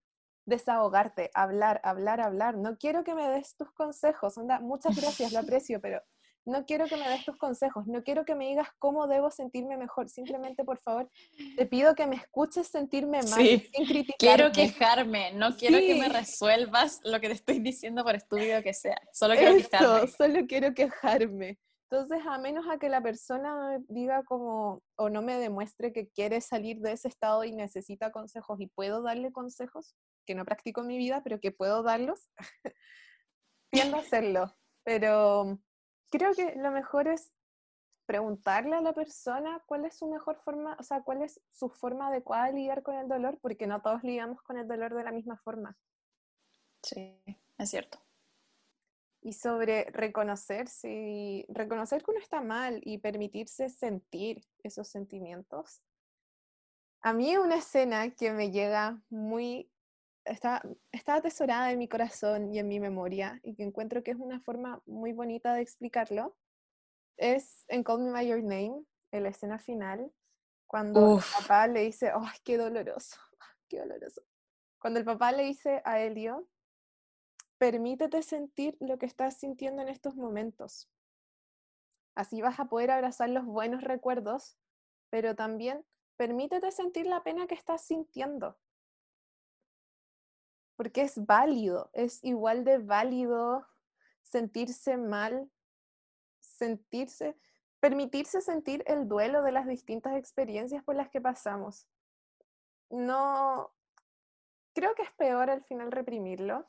[0.50, 2.58] desahogarte, hablar, hablar, hablar.
[2.58, 6.02] No quiero que me des tus consejos, onda, muchas gracias, lo aprecio, pero
[6.44, 9.76] no quiero que me des tus consejos, no quiero que me digas cómo debo sentirme
[9.76, 11.08] mejor, simplemente por favor
[11.56, 14.16] te pido que me escuches sentirme mal sin criticarme.
[14.18, 18.74] Quiero quejarme, no quiero que me resuelvas lo que te estoy diciendo por estúpido que
[18.74, 20.08] sea, solo quiero quejarme.
[20.08, 21.58] Solo quiero quejarme.
[21.90, 26.40] Entonces, a menos a que la persona diga como, o no me demuestre que quiere
[26.40, 30.86] salir de ese estado y necesita consejos y puedo darle consejos, que no practico en
[30.86, 32.30] mi vida, pero que puedo darlos,
[33.72, 34.54] tiendo a hacerlo.
[34.84, 35.58] Pero
[36.12, 37.32] creo que lo mejor es
[38.06, 42.06] preguntarle a la persona cuál es su mejor forma, o sea, cuál es su forma
[42.06, 45.10] adecuada de lidiar con el dolor, porque no todos lidiamos con el dolor de la
[45.10, 45.76] misma forma.
[46.82, 47.20] Sí,
[47.58, 48.00] es cierto
[49.22, 55.82] y sobre reconocerse y reconocer que uno está mal y permitirse sentir esos sentimientos.
[57.02, 59.70] A mí una escena que me llega muy,
[60.24, 60.62] está,
[60.92, 64.40] está atesorada en mi corazón y en mi memoria y que encuentro que es una
[64.40, 66.36] forma muy bonita de explicarlo,
[67.16, 70.10] es en Call Me By Your Name, en la escena final,
[70.66, 73.16] cuando el papá le dice, ¡ay, qué doloroso!
[73.68, 74.22] ¡Qué doloroso!
[74.78, 76.48] Cuando el papá le dice a Elio,
[77.60, 80.90] permítete sentir lo que estás sintiendo en estos momentos.
[82.14, 84.56] Así vas a poder abrazar los buenos recuerdos,
[85.10, 85.84] pero también
[86.16, 88.58] permítete sentir la pena que estás sintiendo.
[90.76, 93.66] Porque es válido, es igual de válido
[94.22, 95.50] sentirse mal,
[96.40, 97.36] sentirse,
[97.78, 101.86] permitirse sentir el duelo de las distintas experiencias por las que pasamos.
[102.88, 103.70] No,
[104.72, 106.66] creo que es peor al final reprimirlo,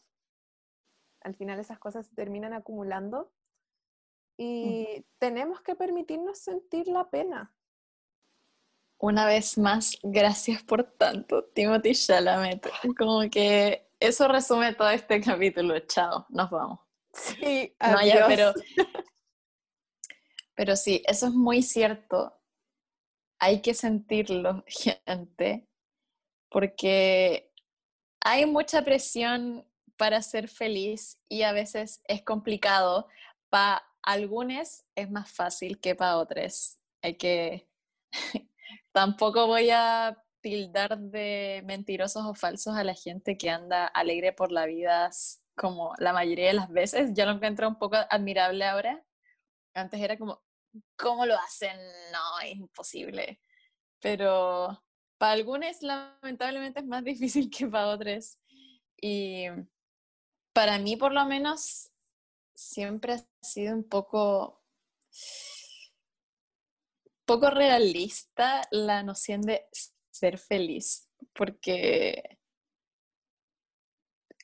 [1.21, 3.31] al final esas cosas se terminan acumulando
[4.37, 7.53] y tenemos que permitirnos sentir la pena.
[8.97, 12.67] Una vez más, gracias por tanto, Timothy Chalamet.
[12.97, 15.79] Como que eso resume todo este capítulo.
[15.81, 16.79] Chao, nos vamos.
[17.13, 18.25] Sí, adiós.
[18.27, 18.53] pero,
[20.55, 22.39] pero sí, eso es muy cierto.
[23.39, 25.67] Hay que sentirlo, gente,
[26.49, 27.51] porque
[28.23, 29.67] hay mucha presión
[30.01, 33.07] para ser feliz y a veces es complicado.
[33.49, 36.79] Para algunos es más fácil que para otros.
[37.03, 37.69] Hay que...
[38.91, 44.51] Tampoco voy a tildar de mentirosos o falsos a la gente que anda alegre por
[44.51, 45.11] la vida
[45.55, 47.11] como la mayoría de las veces.
[47.13, 49.05] Yo lo encuentro un poco admirable ahora.
[49.75, 50.41] Antes era como,
[50.97, 51.77] ¿cómo lo hacen?
[52.11, 53.39] No, es imposible.
[53.99, 54.83] Pero
[55.19, 58.39] para algunos lamentablemente es más difícil que para otros.
[58.99, 59.45] Y
[60.53, 61.91] para mí por lo menos
[62.53, 64.61] siempre ha sido un poco
[67.25, 69.67] poco realista la noción de
[70.11, 72.39] ser feliz, porque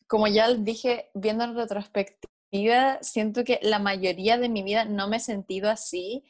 [0.07, 5.17] como ya dije, viendo en retrospectiva, siento que la mayoría de mi vida no me
[5.17, 6.23] he sentido así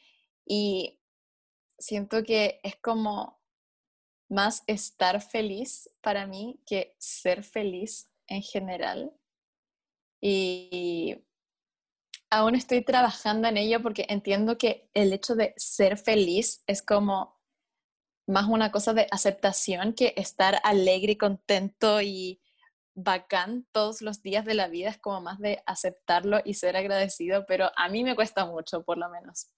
[0.44, 0.98] y
[1.78, 3.40] siento que es como
[4.28, 9.12] más estar feliz para mí que ser feliz en general.
[10.20, 11.24] Y
[12.30, 17.38] aún estoy trabajando en ello porque entiendo que el hecho de ser feliz es como
[18.26, 22.42] más una cosa de aceptación que estar alegre y contento y
[22.94, 27.46] bacán todos los días de la vida es como más de aceptarlo y ser agradecido,
[27.46, 29.50] pero a mí me cuesta mucho, por lo menos.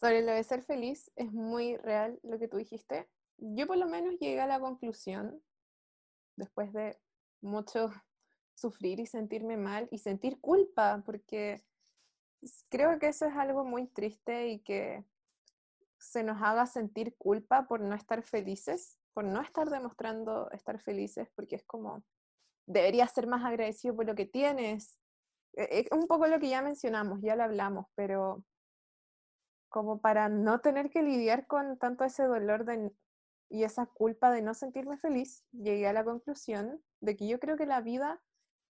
[0.00, 3.08] Sobre lo de ser feliz, es muy real lo que tú dijiste.
[3.36, 5.42] Yo por lo menos llegué a la conclusión,
[6.36, 6.98] después de
[7.42, 7.92] mucho
[8.58, 11.62] sufrir y sentirme mal y sentir culpa, porque
[12.68, 15.04] creo que eso es algo muy triste y que
[15.98, 21.28] se nos haga sentir culpa por no estar felices, por no estar demostrando estar felices,
[21.34, 22.02] porque es como,
[22.66, 24.98] deberías ser más agradecido por lo que tienes.
[25.54, 28.44] E, es un poco lo que ya mencionamos, ya lo hablamos, pero
[29.68, 32.92] como para no tener que lidiar con tanto ese dolor de,
[33.50, 37.56] y esa culpa de no sentirme feliz, llegué a la conclusión de que yo creo
[37.56, 38.20] que la vida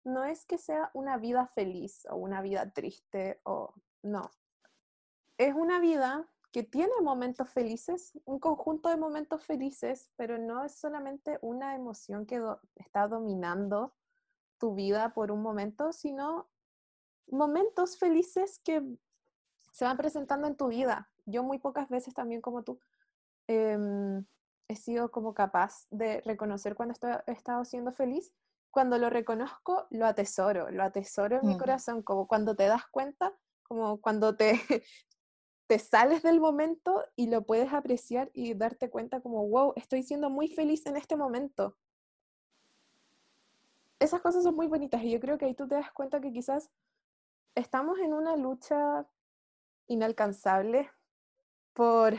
[0.06, 4.32] no es que sea una vida feliz o una vida triste o no.
[5.38, 10.74] Es una vida que tiene momentos felices, un conjunto de momentos felices, pero no es
[10.74, 12.41] solamente una emoción que
[12.76, 13.93] está dominando
[14.58, 16.47] tu vida por un momento, sino
[17.28, 18.82] momentos felices que
[19.74, 21.10] se van presentando en tu vida.
[21.26, 22.80] Yo muy pocas veces también como tú
[23.47, 24.26] em,
[24.70, 28.34] he sido como capaz de reconocer cuando estoy, he estado siendo feliz.
[28.76, 33.34] Cuando lo reconozco, lo atesoro, lo atesoro en mi corazón, como cuando te das cuenta,
[33.63, 34.51] como cuando te,
[35.67, 40.30] te sales del momento y lo puedes apreciar y darte cuenta como, wow, estoy siendo
[40.30, 41.78] muy feliz en este momento.
[43.97, 46.34] Esas cosas son muy bonitas y yo creo que ahí tú te das cuenta que
[46.34, 46.69] quizás
[47.55, 49.07] estamos en una lucha
[49.88, 50.91] inalcanzable
[51.71, 52.15] por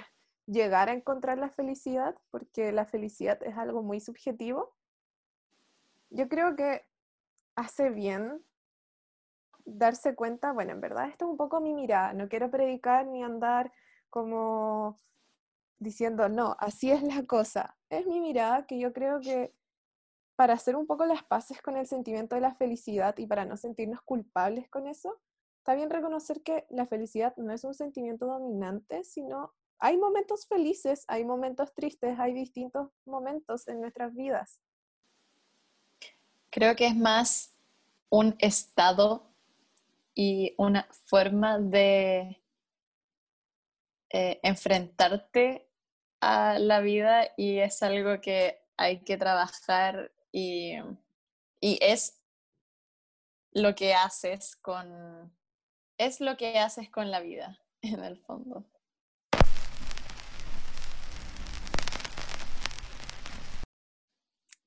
[0.46, 4.74] llegar a encontrar la felicidad, porque la felicidad es algo muy subjetivo.
[6.10, 6.86] Yo creo que
[7.54, 8.44] hace bien
[9.64, 13.22] darse cuenta, bueno, en verdad esto es un poco mi mirada, no quiero predicar ni
[13.22, 13.72] andar
[14.10, 14.96] como
[15.78, 17.76] diciendo, no, así es la cosa.
[17.90, 19.54] Es mi mirada que yo creo que
[20.36, 23.56] para hacer un poco las paces con el sentimiento de la felicidad y para no
[23.56, 25.20] sentirnos culpables con eso,
[25.58, 31.04] está bien reconocer que la felicidad no es un sentimiento dominante, sino hay momentos felices,
[31.08, 34.60] hay momentos tristes, hay distintos momentos en nuestras vidas.
[36.56, 37.54] Creo que es más
[38.08, 39.30] un estado
[40.14, 42.40] y una forma de
[44.08, 45.68] eh, enfrentarte
[46.18, 50.76] a la vida y es algo que hay que trabajar y,
[51.60, 52.22] y es
[53.52, 55.30] lo que haces con
[55.98, 58.64] es lo que haces con la vida en el fondo.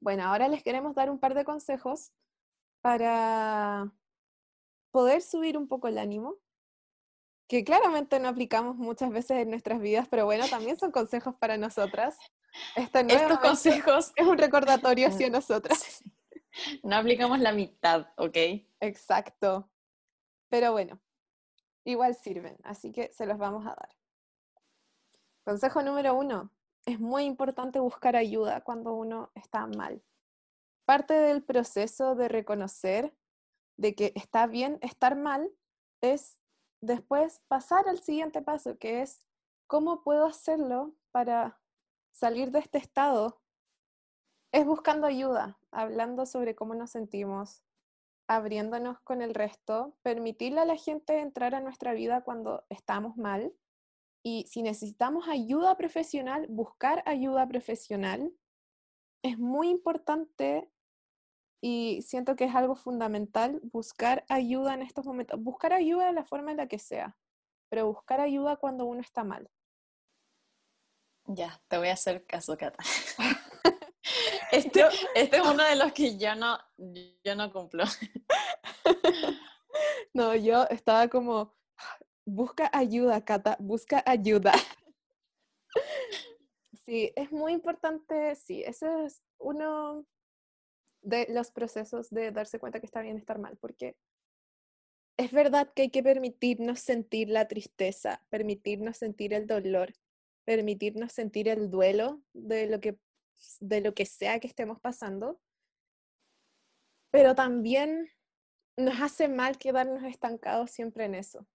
[0.01, 2.11] Bueno, ahora les queremos dar un par de consejos
[2.81, 3.91] para
[4.91, 6.37] poder subir un poco el ánimo,
[7.47, 11.57] que claramente no aplicamos muchas veces en nuestras vidas, pero bueno, también son consejos para
[11.57, 12.17] nosotras.
[12.75, 16.03] Este Estos consejos es un recordatorio hacia nosotras.
[16.83, 18.37] No aplicamos la mitad, ¿ok?
[18.79, 19.69] Exacto.
[20.49, 20.99] Pero bueno,
[21.83, 23.95] igual sirven, así que se los vamos a dar.
[25.43, 26.51] Consejo número uno,
[26.89, 30.03] es muy importante buscar ayuda cuando uno está mal.
[30.85, 33.15] Parte del proceso de reconocer
[33.77, 35.51] de que está bien estar mal
[36.01, 36.39] es
[36.81, 39.25] después pasar al siguiente paso, que es
[39.67, 41.59] cómo puedo hacerlo para
[42.11, 43.39] salir de este estado.
[44.51, 47.61] Es buscando ayuda, hablando sobre cómo nos sentimos,
[48.27, 53.53] abriéndonos con el resto, permitirle a la gente entrar a nuestra vida cuando estamos mal
[54.23, 58.31] y si necesitamos ayuda profesional, buscar ayuda profesional.
[59.23, 60.69] Es muy importante
[61.61, 65.41] y siento que es algo fundamental buscar ayuda en estos momentos.
[65.41, 67.17] Buscar ayuda de la forma en la que sea,
[67.69, 69.49] pero buscar ayuda cuando uno está mal.
[71.25, 72.83] Ya, te voy a hacer caso, Cata.
[74.51, 76.57] este, este, es uno de los que yo no,
[77.23, 77.83] yo no cumplo.
[80.13, 81.55] no, yo estaba como,
[82.29, 84.53] busca ayuda, Cata, busca ayuda.
[86.85, 90.05] sí, es muy importante, sí, eso es uno
[91.01, 93.95] de los procesos de darse cuenta que está bien estar mal, porque
[95.17, 99.93] es verdad que hay que permitirnos sentir la tristeza, permitirnos sentir el dolor,
[100.45, 102.97] permitirnos sentir el duelo de lo que,
[103.59, 105.41] de lo que sea que estemos pasando,
[107.11, 108.09] pero también
[108.77, 111.45] nos hace mal quedarnos estancados siempre en eso.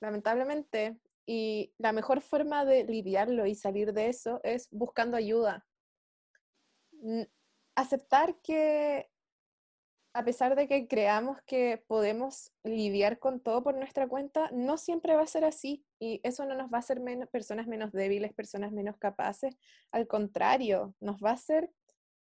[0.00, 5.66] Lamentablemente, y la mejor forma de lidiarlo y salir de eso es buscando ayuda
[7.76, 9.08] aceptar que
[10.14, 15.14] a pesar de que creamos que podemos lidiar con todo por nuestra cuenta, no siempre
[15.14, 18.72] va a ser así y eso no nos va a hacer personas menos débiles, personas
[18.72, 19.58] menos capaces.
[19.92, 21.70] Al contrario, nos va a hacer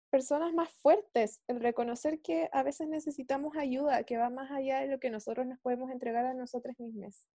[0.10, 1.42] personas más fuertes.
[1.48, 5.46] El reconocer que a veces necesitamos ayuda, que va más allá de lo que nosotros
[5.46, 7.28] nos podemos entregar a nosotros mismos.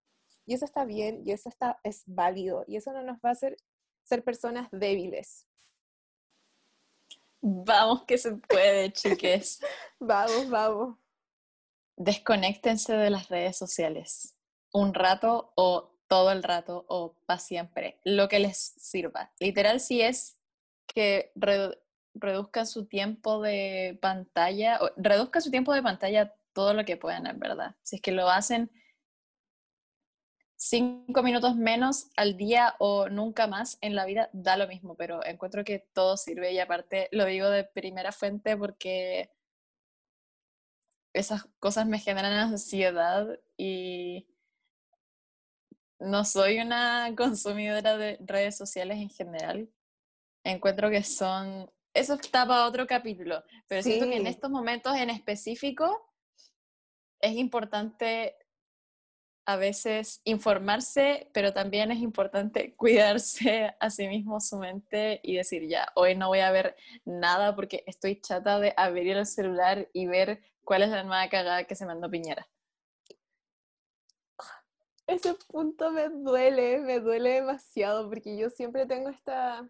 [0.51, 3.31] Y eso está bien y eso está, es válido y eso no nos va a
[3.31, 3.55] hacer
[4.03, 5.47] ser personas débiles.
[7.39, 9.61] Vamos que se puede, chiques.
[9.99, 10.97] vamos, vamos.
[11.95, 14.35] Desconéctense de las redes sociales.
[14.73, 18.01] Un rato o todo el rato o para siempre.
[18.03, 19.31] Lo que les sirva.
[19.39, 20.35] Literal, si es
[20.85, 21.31] que
[22.13, 27.25] reduzcan su tiempo de pantalla, o reduzcan su tiempo de pantalla todo lo que puedan,
[27.25, 27.77] en verdad.
[27.83, 28.69] Si es que lo hacen
[30.61, 35.25] cinco minutos menos al día o nunca más en la vida, da lo mismo, pero
[35.25, 39.31] encuentro que todo sirve y aparte lo digo de primera fuente porque
[41.13, 44.27] esas cosas me generan ansiedad y
[45.99, 49.67] no soy una consumidora de redes sociales en general.
[50.43, 51.71] Encuentro que son...
[51.91, 56.13] Eso está para otro capítulo, pero siento que en estos momentos en específico
[57.19, 58.35] es importante
[59.51, 65.67] a veces informarse, pero también es importante cuidarse a sí mismo su mente y decir,
[65.67, 66.75] ya, hoy no voy a ver
[67.05, 71.63] nada porque estoy chata de abrir el celular y ver cuál es la nueva cagada
[71.65, 72.47] que se mandó Piñera.
[75.07, 79.69] Ese punto me duele, me duele demasiado porque yo siempre tengo esta,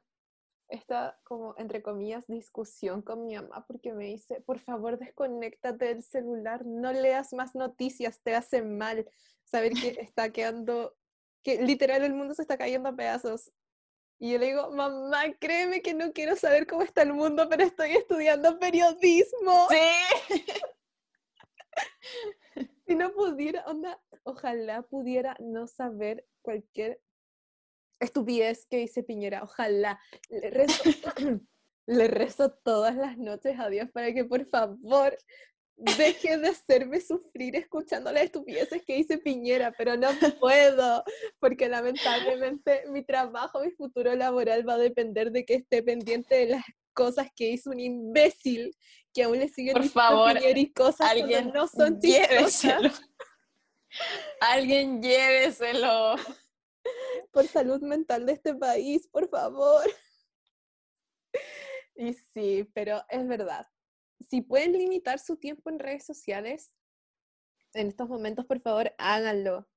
[0.72, 6.04] esta como entre comillas discusión con mi mamá porque me dice, por favor desconéctate del
[6.04, 9.08] celular, no leas más noticias, te hace mal
[9.44, 10.96] saber que está quedando,
[11.44, 13.52] que literal el mundo se está cayendo a pedazos.
[14.18, 17.64] Y yo le digo, mamá, créeme que no quiero saber cómo está el mundo, pero
[17.64, 19.68] estoy estudiando periodismo.
[19.70, 20.46] Sí.
[22.86, 27.02] si no pudiera, onda, ojalá pudiera no saber cualquier
[28.02, 30.00] estupidez que dice Piñera, ojalá.
[30.30, 30.84] Le rezo,
[31.88, 35.18] le rezo todas las noches a Dios para que por favor
[35.78, 41.04] deje de hacerme sufrir escuchando las estupideces que dice Piñera, pero no puedo,
[41.40, 46.46] porque lamentablemente mi trabajo, mi futuro laboral va a depender de que esté pendiente de
[46.48, 48.76] las cosas que hizo un imbécil
[49.14, 52.92] que aún le sigue Por favor, Piñera y cosas alguien no son lléveselo.
[54.40, 56.16] Alguien lléveselo.
[57.32, 59.84] Por salud mental de este país, por favor.
[61.94, 63.68] Y sí, pero es verdad
[64.30, 66.74] si pueden limitar su tiempo en redes sociales,
[67.74, 69.68] en estos momentos, por favor, háganlo.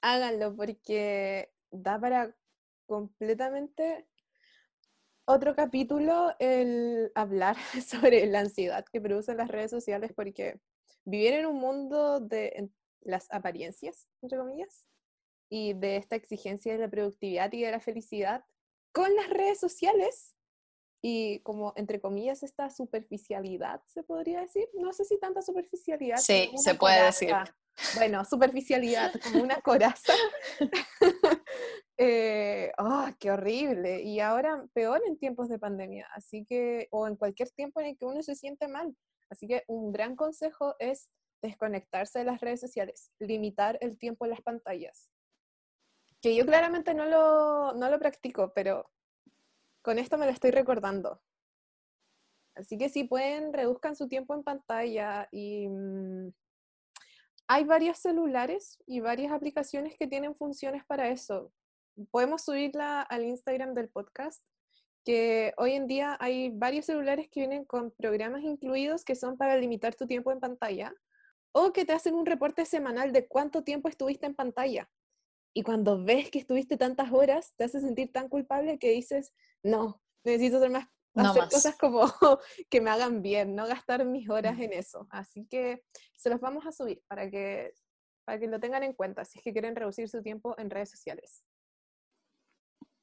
[0.00, 2.36] Háganlo porque da para
[2.86, 4.06] completamente
[5.24, 10.60] otro capítulo el hablar sobre la ansiedad que producen las redes sociales porque
[11.04, 14.86] vivir en un mundo de las apariencias, entre comillas,
[15.54, 18.44] y de esta exigencia de la productividad y de la felicidad
[18.90, 20.34] con las redes sociales
[21.00, 24.68] y como entre comillas esta superficialidad, se podría decir.
[24.74, 26.16] No sé si tanta superficialidad.
[26.16, 27.32] Sí, se puede decir.
[27.94, 30.12] Bueno, superficialidad, como una coraza.
[31.98, 34.02] eh, oh, qué horrible!
[34.02, 37.96] Y ahora peor en tiempos de pandemia, así que, o en cualquier tiempo en el
[37.96, 38.96] que uno se siente mal.
[39.30, 41.10] Así que un gran consejo es
[41.42, 45.10] desconectarse de las redes sociales, limitar el tiempo en las pantallas.
[46.24, 48.90] Que yo claramente no lo, no lo practico, pero
[49.82, 51.20] con esto me lo estoy recordando.
[52.54, 56.32] Así que si pueden, reduzcan su tiempo en pantalla y mm,
[57.46, 61.52] hay varios celulares y varias aplicaciones que tienen funciones para eso.
[62.10, 64.42] Podemos subirla al Instagram del podcast,
[65.04, 69.58] que hoy en día hay varios celulares que vienen con programas incluidos que son para
[69.58, 70.94] limitar tu tiempo en pantalla
[71.52, 74.88] o que te hacen un reporte semanal de cuánto tiempo estuviste en pantalla.
[75.54, 79.32] Y cuando ves que estuviste tantas horas, te hace sentir tan culpable que dices,
[79.62, 82.00] no, necesito hacer más, hacer cosas como
[82.70, 85.06] que me hagan bien, no gastar mis horas en eso.
[85.10, 85.84] Así que
[86.16, 87.72] se los vamos a subir para que,
[88.24, 90.90] para que lo tengan en cuenta si es que quieren reducir su tiempo en redes
[90.90, 91.44] sociales.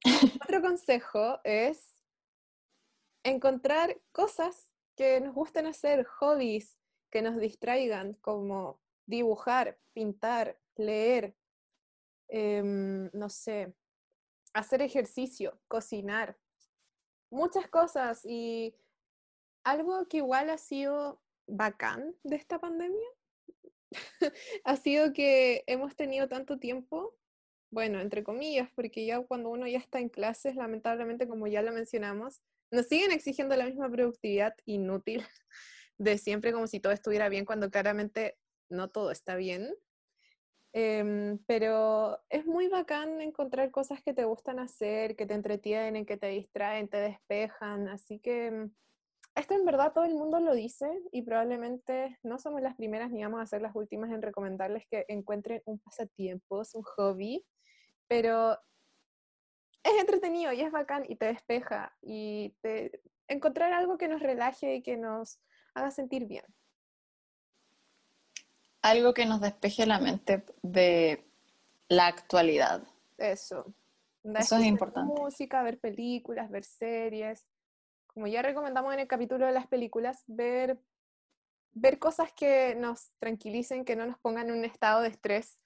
[0.44, 1.96] Otro consejo es
[3.24, 6.76] encontrar cosas que nos gusten hacer, hobbies
[7.10, 11.34] que nos distraigan, como dibujar, pintar, leer,
[12.34, 13.74] Em, no sé,
[14.54, 16.38] hacer ejercicio, cocinar,
[17.30, 18.24] muchas cosas.
[18.24, 18.74] Y
[19.64, 23.06] algo que igual ha sido bacán de esta pandemia
[24.64, 27.14] ha sido que hemos tenido tanto tiempo,
[27.70, 31.72] bueno, entre comillas, porque ya cuando uno ya está en clases, lamentablemente, como ya lo
[31.72, 35.22] mencionamos, nos siguen exigiendo la misma productividad inútil
[35.98, 38.38] de siempre como si todo estuviera bien cuando claramente
[38.70, 39.74] no todo está bien.
[40.74, 46.16] Em, pero es muy bacán encontrar cosas que te gustan hacer, que te entretienen, que
[46.16, 47.88] te distraen, te despejan.
[47.88, 48.70] Así que mm,
[49.34, 53.22] esto en verdad todo el mundo lo dice y probablemente no somos las primeras ni
[53.22, 57.44] vamos a ser las últimas en recomendarles que encuentren un pasatiempo, un hobby,
[58.08, 58.58] pero
[59.84, 64.76] es entretenido y es bacán y te despeja y te, encontrar algo que nos relaje
[64.76, 65.40] y que nos
[65.74, 66.44] haga sentir bien
[68.82, 71.24] algo que nos despeje la mente de
[71.88, 72.82] la actualidad.
[73.16, 73.72] Eso.
[74.24, 75.12] Eso es importante.
[75.12, 77.46] Música, ver películas, ver series,
[78.06, 80.78] como ya recomendamos en el capítulo de las películas, ver,
[81.72, 85.58] ver cosas que nos tranquilicen, que no nos pongan en un estado de estrés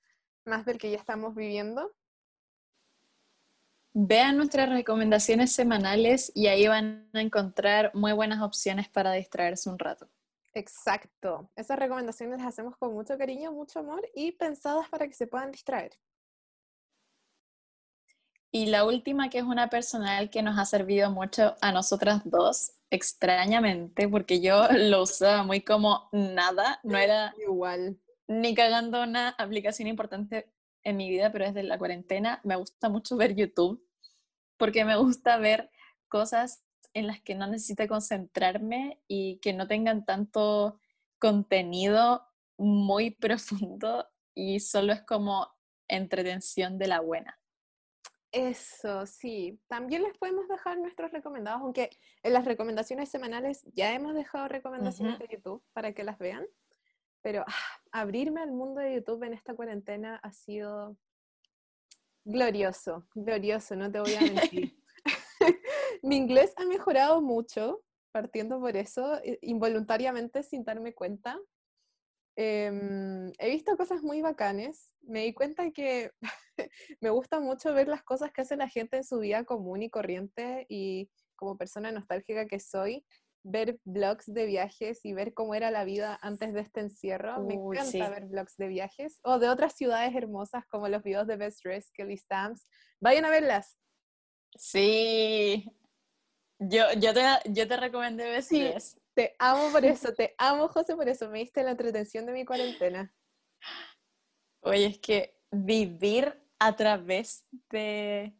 [0.45, 1.93] más del que ya estamos viviendo.
[3.93, 9.79] Vean nuestras recomendaciones semanales y ahí van a encontrar muy buenas opciones para distraerse un
[9.79, 10.09] rato.
[10.57, 11.50] Exacto.
[11.54, 15.52] Esas recomendaciones las hacemos con mucho cariño, mucho amor y pensadas para que se puedan
[15.52, 15.92] distraer.
[18.50, 22.72] Y la última, que es una personal que nos ha servido mucho a nosotras dos,
[22.88, 29.88] extrañamente, porque yo lo usaba muy como nada, no era igual ni cagando una aplicación
[29.88, 30.50] importante
[30.84, 33.86] en mi vida, pero desde la cuarentena me gusta mucho ver YouTube,
[34.57, 35.70] porque me gusta ver
[36.09, 36.62] cosas
[36.97, 40.80] en las que no necesite concentrarme y que no tengan tanto
[41.18, 42.26] contenido
[42.57, 45.47] muy profundo y solo es como
[45.88, 47.38] entretención de la buena.
[48.32, 49.61] Eso, sí.
[49.68, 51.90] También les podemos dejar nuestros recomendados, aunque
[52.22, 56.47] en las recomendaciones semanales ya hemos dejado recomendaciones de YouTube para que las vean.
[57.20, 60.97] Pero ah, abrirme al mundo de YouTube en esta cuarentena ha sido
[62.24, 64.20] glorioso, glorioso, no te voy a
[64.51, 64.76] mentir.
[66.03, 67.82] Mi inglés ha mejorado mucho,
[68.12, 71.38] partiendo por eso, involuntariamente sin darme cuenta.
[72.38, 74.92] Em, he visto cosas muy bacanes.
[75.01, 76.11] Me di cuenta que
[77.01, 79.90] me gusta mucho ver las cosas que hace la gente en su vida común y
[79.90, 83.05] corriente y como persona nostálgica que soy,
[83.42, 87.42] ver blogs de viajes y ver cómo era la vida antes de este encierro.
[87.42, 91.36] Me encanta ver blogs de viajes o de otras ciudades hermosas como los videos de
[91.36, 92.66] Best Dress, Kelly Stamps.
[93.01, 93.78] Vayan a verlas.
[94.57, 95.70] Sí.
[96.59, 99.00] Yo, yo, te, yo te recomendé Dress.
[99.14, 101.28] Te amo por eso, te amo José por eso.
[101.30, 103.12] Me diste la entretención de mi cuarentena.
[104.61, 108.34] Oye, es que vivir a través de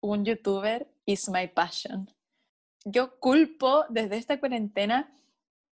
[0.00, 2.08] un youtuber is my passion
[2.90, 5.12] yo culpo desde esta cuarentena,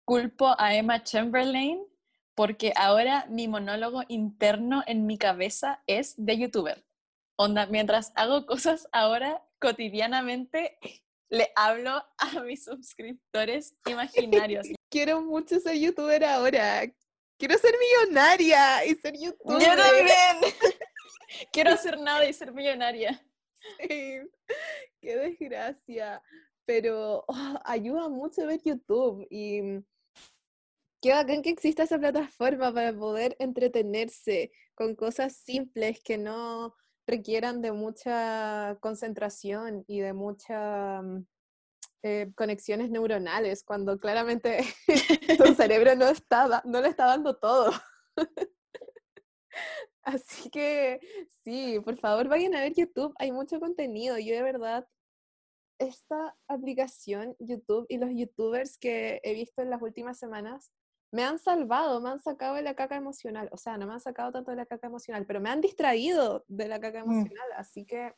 [0.05, 1.83] culpo a Emma Chamberlain
[2.35, 6.85] porque ahora mi monólogo interno en mi cabeza es de youtuber.
[7.37, 10.79] Onda, mientras hago cosas ahora cotidianamente,
[11.31, 14.67] le hablo a mis suscriptores imaginarios.
[14.91, 16.83] Quiero mucho ser youtuber ahora.
[17.39, 19.61] Quiero ser millonaria y ser youtuber.
[19.61, 20.53] Yo también.
[21.53, 23.25] Quiero hacer nada y ser millonaria.
[23.79, 24.19] Sí.
[25.01, 26.21] Qué desgracia
[26.71, 29.61] pero oh, ayuda mucho ver YouTube y
[31.03, 36.77] qué bacán que exista esa plataforma para poder entretenerse con cosas simples que no
[37.11, 41.19] requieran de mucha concentración y de muchas mm,
[42.03, 44.65] eh, conexiones neuronales, cuando claramente
[45.39, 47.73] tu cerebro no, estaba, no le está dando todo.
[50.03, 51.01] Así que
[51.45, 54.19] sí, por favor vayan a ver YouTube, hay mucho contenido.
[54.19, 54.89] Yo de verdad
[55.79, 60.71] esta aplicación YouTube y los youtubers que he visto en las últimas semanas
[61.13, 63.49] me han salvado, me han sacado de la caca emocional.
[63.53, 66.45] O sea, no me han sacado tanto de la caca emocional, pero me han distraído
[66.49, 67.11] de la caca mm.
[67.11, 67.49] emocional.
[67.57, 68.15] Así que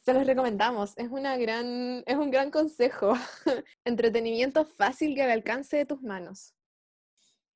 [0.00, 0.96] se los recomendamos.
[0.96, 3.14] Es, una gran, es un gran consejo.
[3.84, 6.54] Entretenimiento fácil que al alcance de tus manos.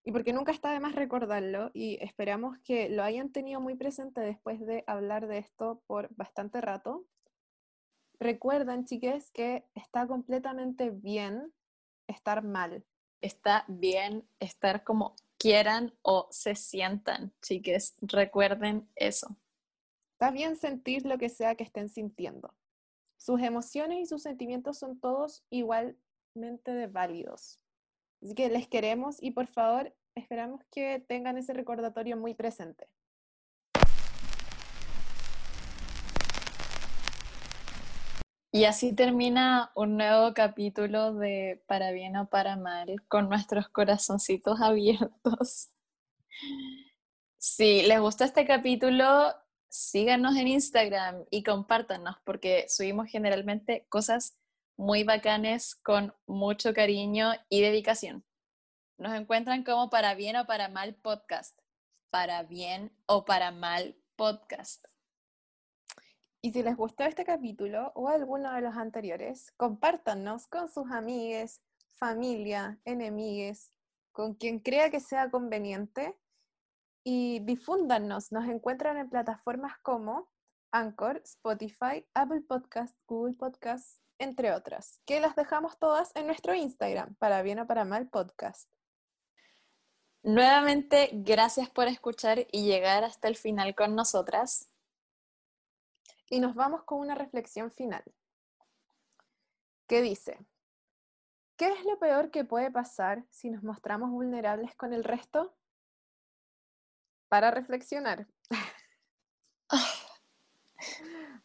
[0.04, 4.20] Y porque nunca está de más recordarlo y esperamos que lo hayan tenido muy presente
[4.20, 7.04] después de hablar de esto por bastante rato.
[8.20, 11.52] Recuerden, chiques, que está completamente bien
[12.06, 12.84] estar mal.
[13.20, 17.94] Está bien estar como quieran o se sientan, chiques.
[18.00, 19.36] Recuerden eso.
[20.12, 22.54] Está bien sentir lo que sea que estén sintiendo.
[23.16, 27.60] Sus emociones y sus sentimientos son todos igualmente válidos.
[28.22, 32.88] Así que les queremos y por favor esperamos que tengan ese recordatorio muy presente.
[38.56, 44.62] Y así termina un nuevo capítulo de Para bien o para mal, con nuestros corazoncitos
[44.62, 45.68] abiertos.
[47.36, 49.34] Si les gustó este capítulo,
[49.68, 54.38] síganos en Instagram y compártanos, porque subimos generalmente cosas
[54.78, 58.24] muy bacanes con mucho cariño y dedicación.
[58.96, 61.60] Nos encuentran como Para bien o para mal podcast.
[62.08, 64.82] Para bien o para mal podcast.
[66.46, 71.60] Y si les gustó este capítulo o alguno de los anteriores, compártanos con sus amigues,
[71.90, 73.72] familia, enemigues,
[74.12, 76.16] con quien crea que sea conveniente
[77.02, 78.30] y difúndanos.
[78.30, 80.28] Nos encuentran en plataformas como
[80.70, 87.16] Anchor, Spotify, Apple Podcast, Google Podcast, entre otras, que las dejamos todas en nuestro Instagram,
[87.16, 88.70] para bien o para mal podcast.
[90.22, 94.70] Nuevamente, gracias por escuchar y llegar hasta el final con nosotras
[96.30, 98.02] y nos vamos con una reflexión final.
[99.86, 100.44] que dice,
[101.56, 105.54] ¿qué es lo peor que puede pasar si nos mostramos vulnerables con el resto?
[107.28, 108.26] Para reflexionar.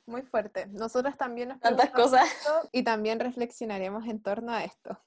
[0.07, 0.65] Muy fuerte.
[0.67, 2.27] Nosotros también nos Tantas cosas.
[2.71, 4.99] y también reflexionaremos en torno a esto.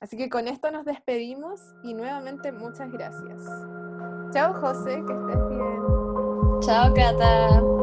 [0.00, 3.40] Así que con esto nos despedimos y nuevamente muchas gracias.
[4.32, 6.60] Chao José, que estés bien.
[6.60, 7.77] Chao Cata.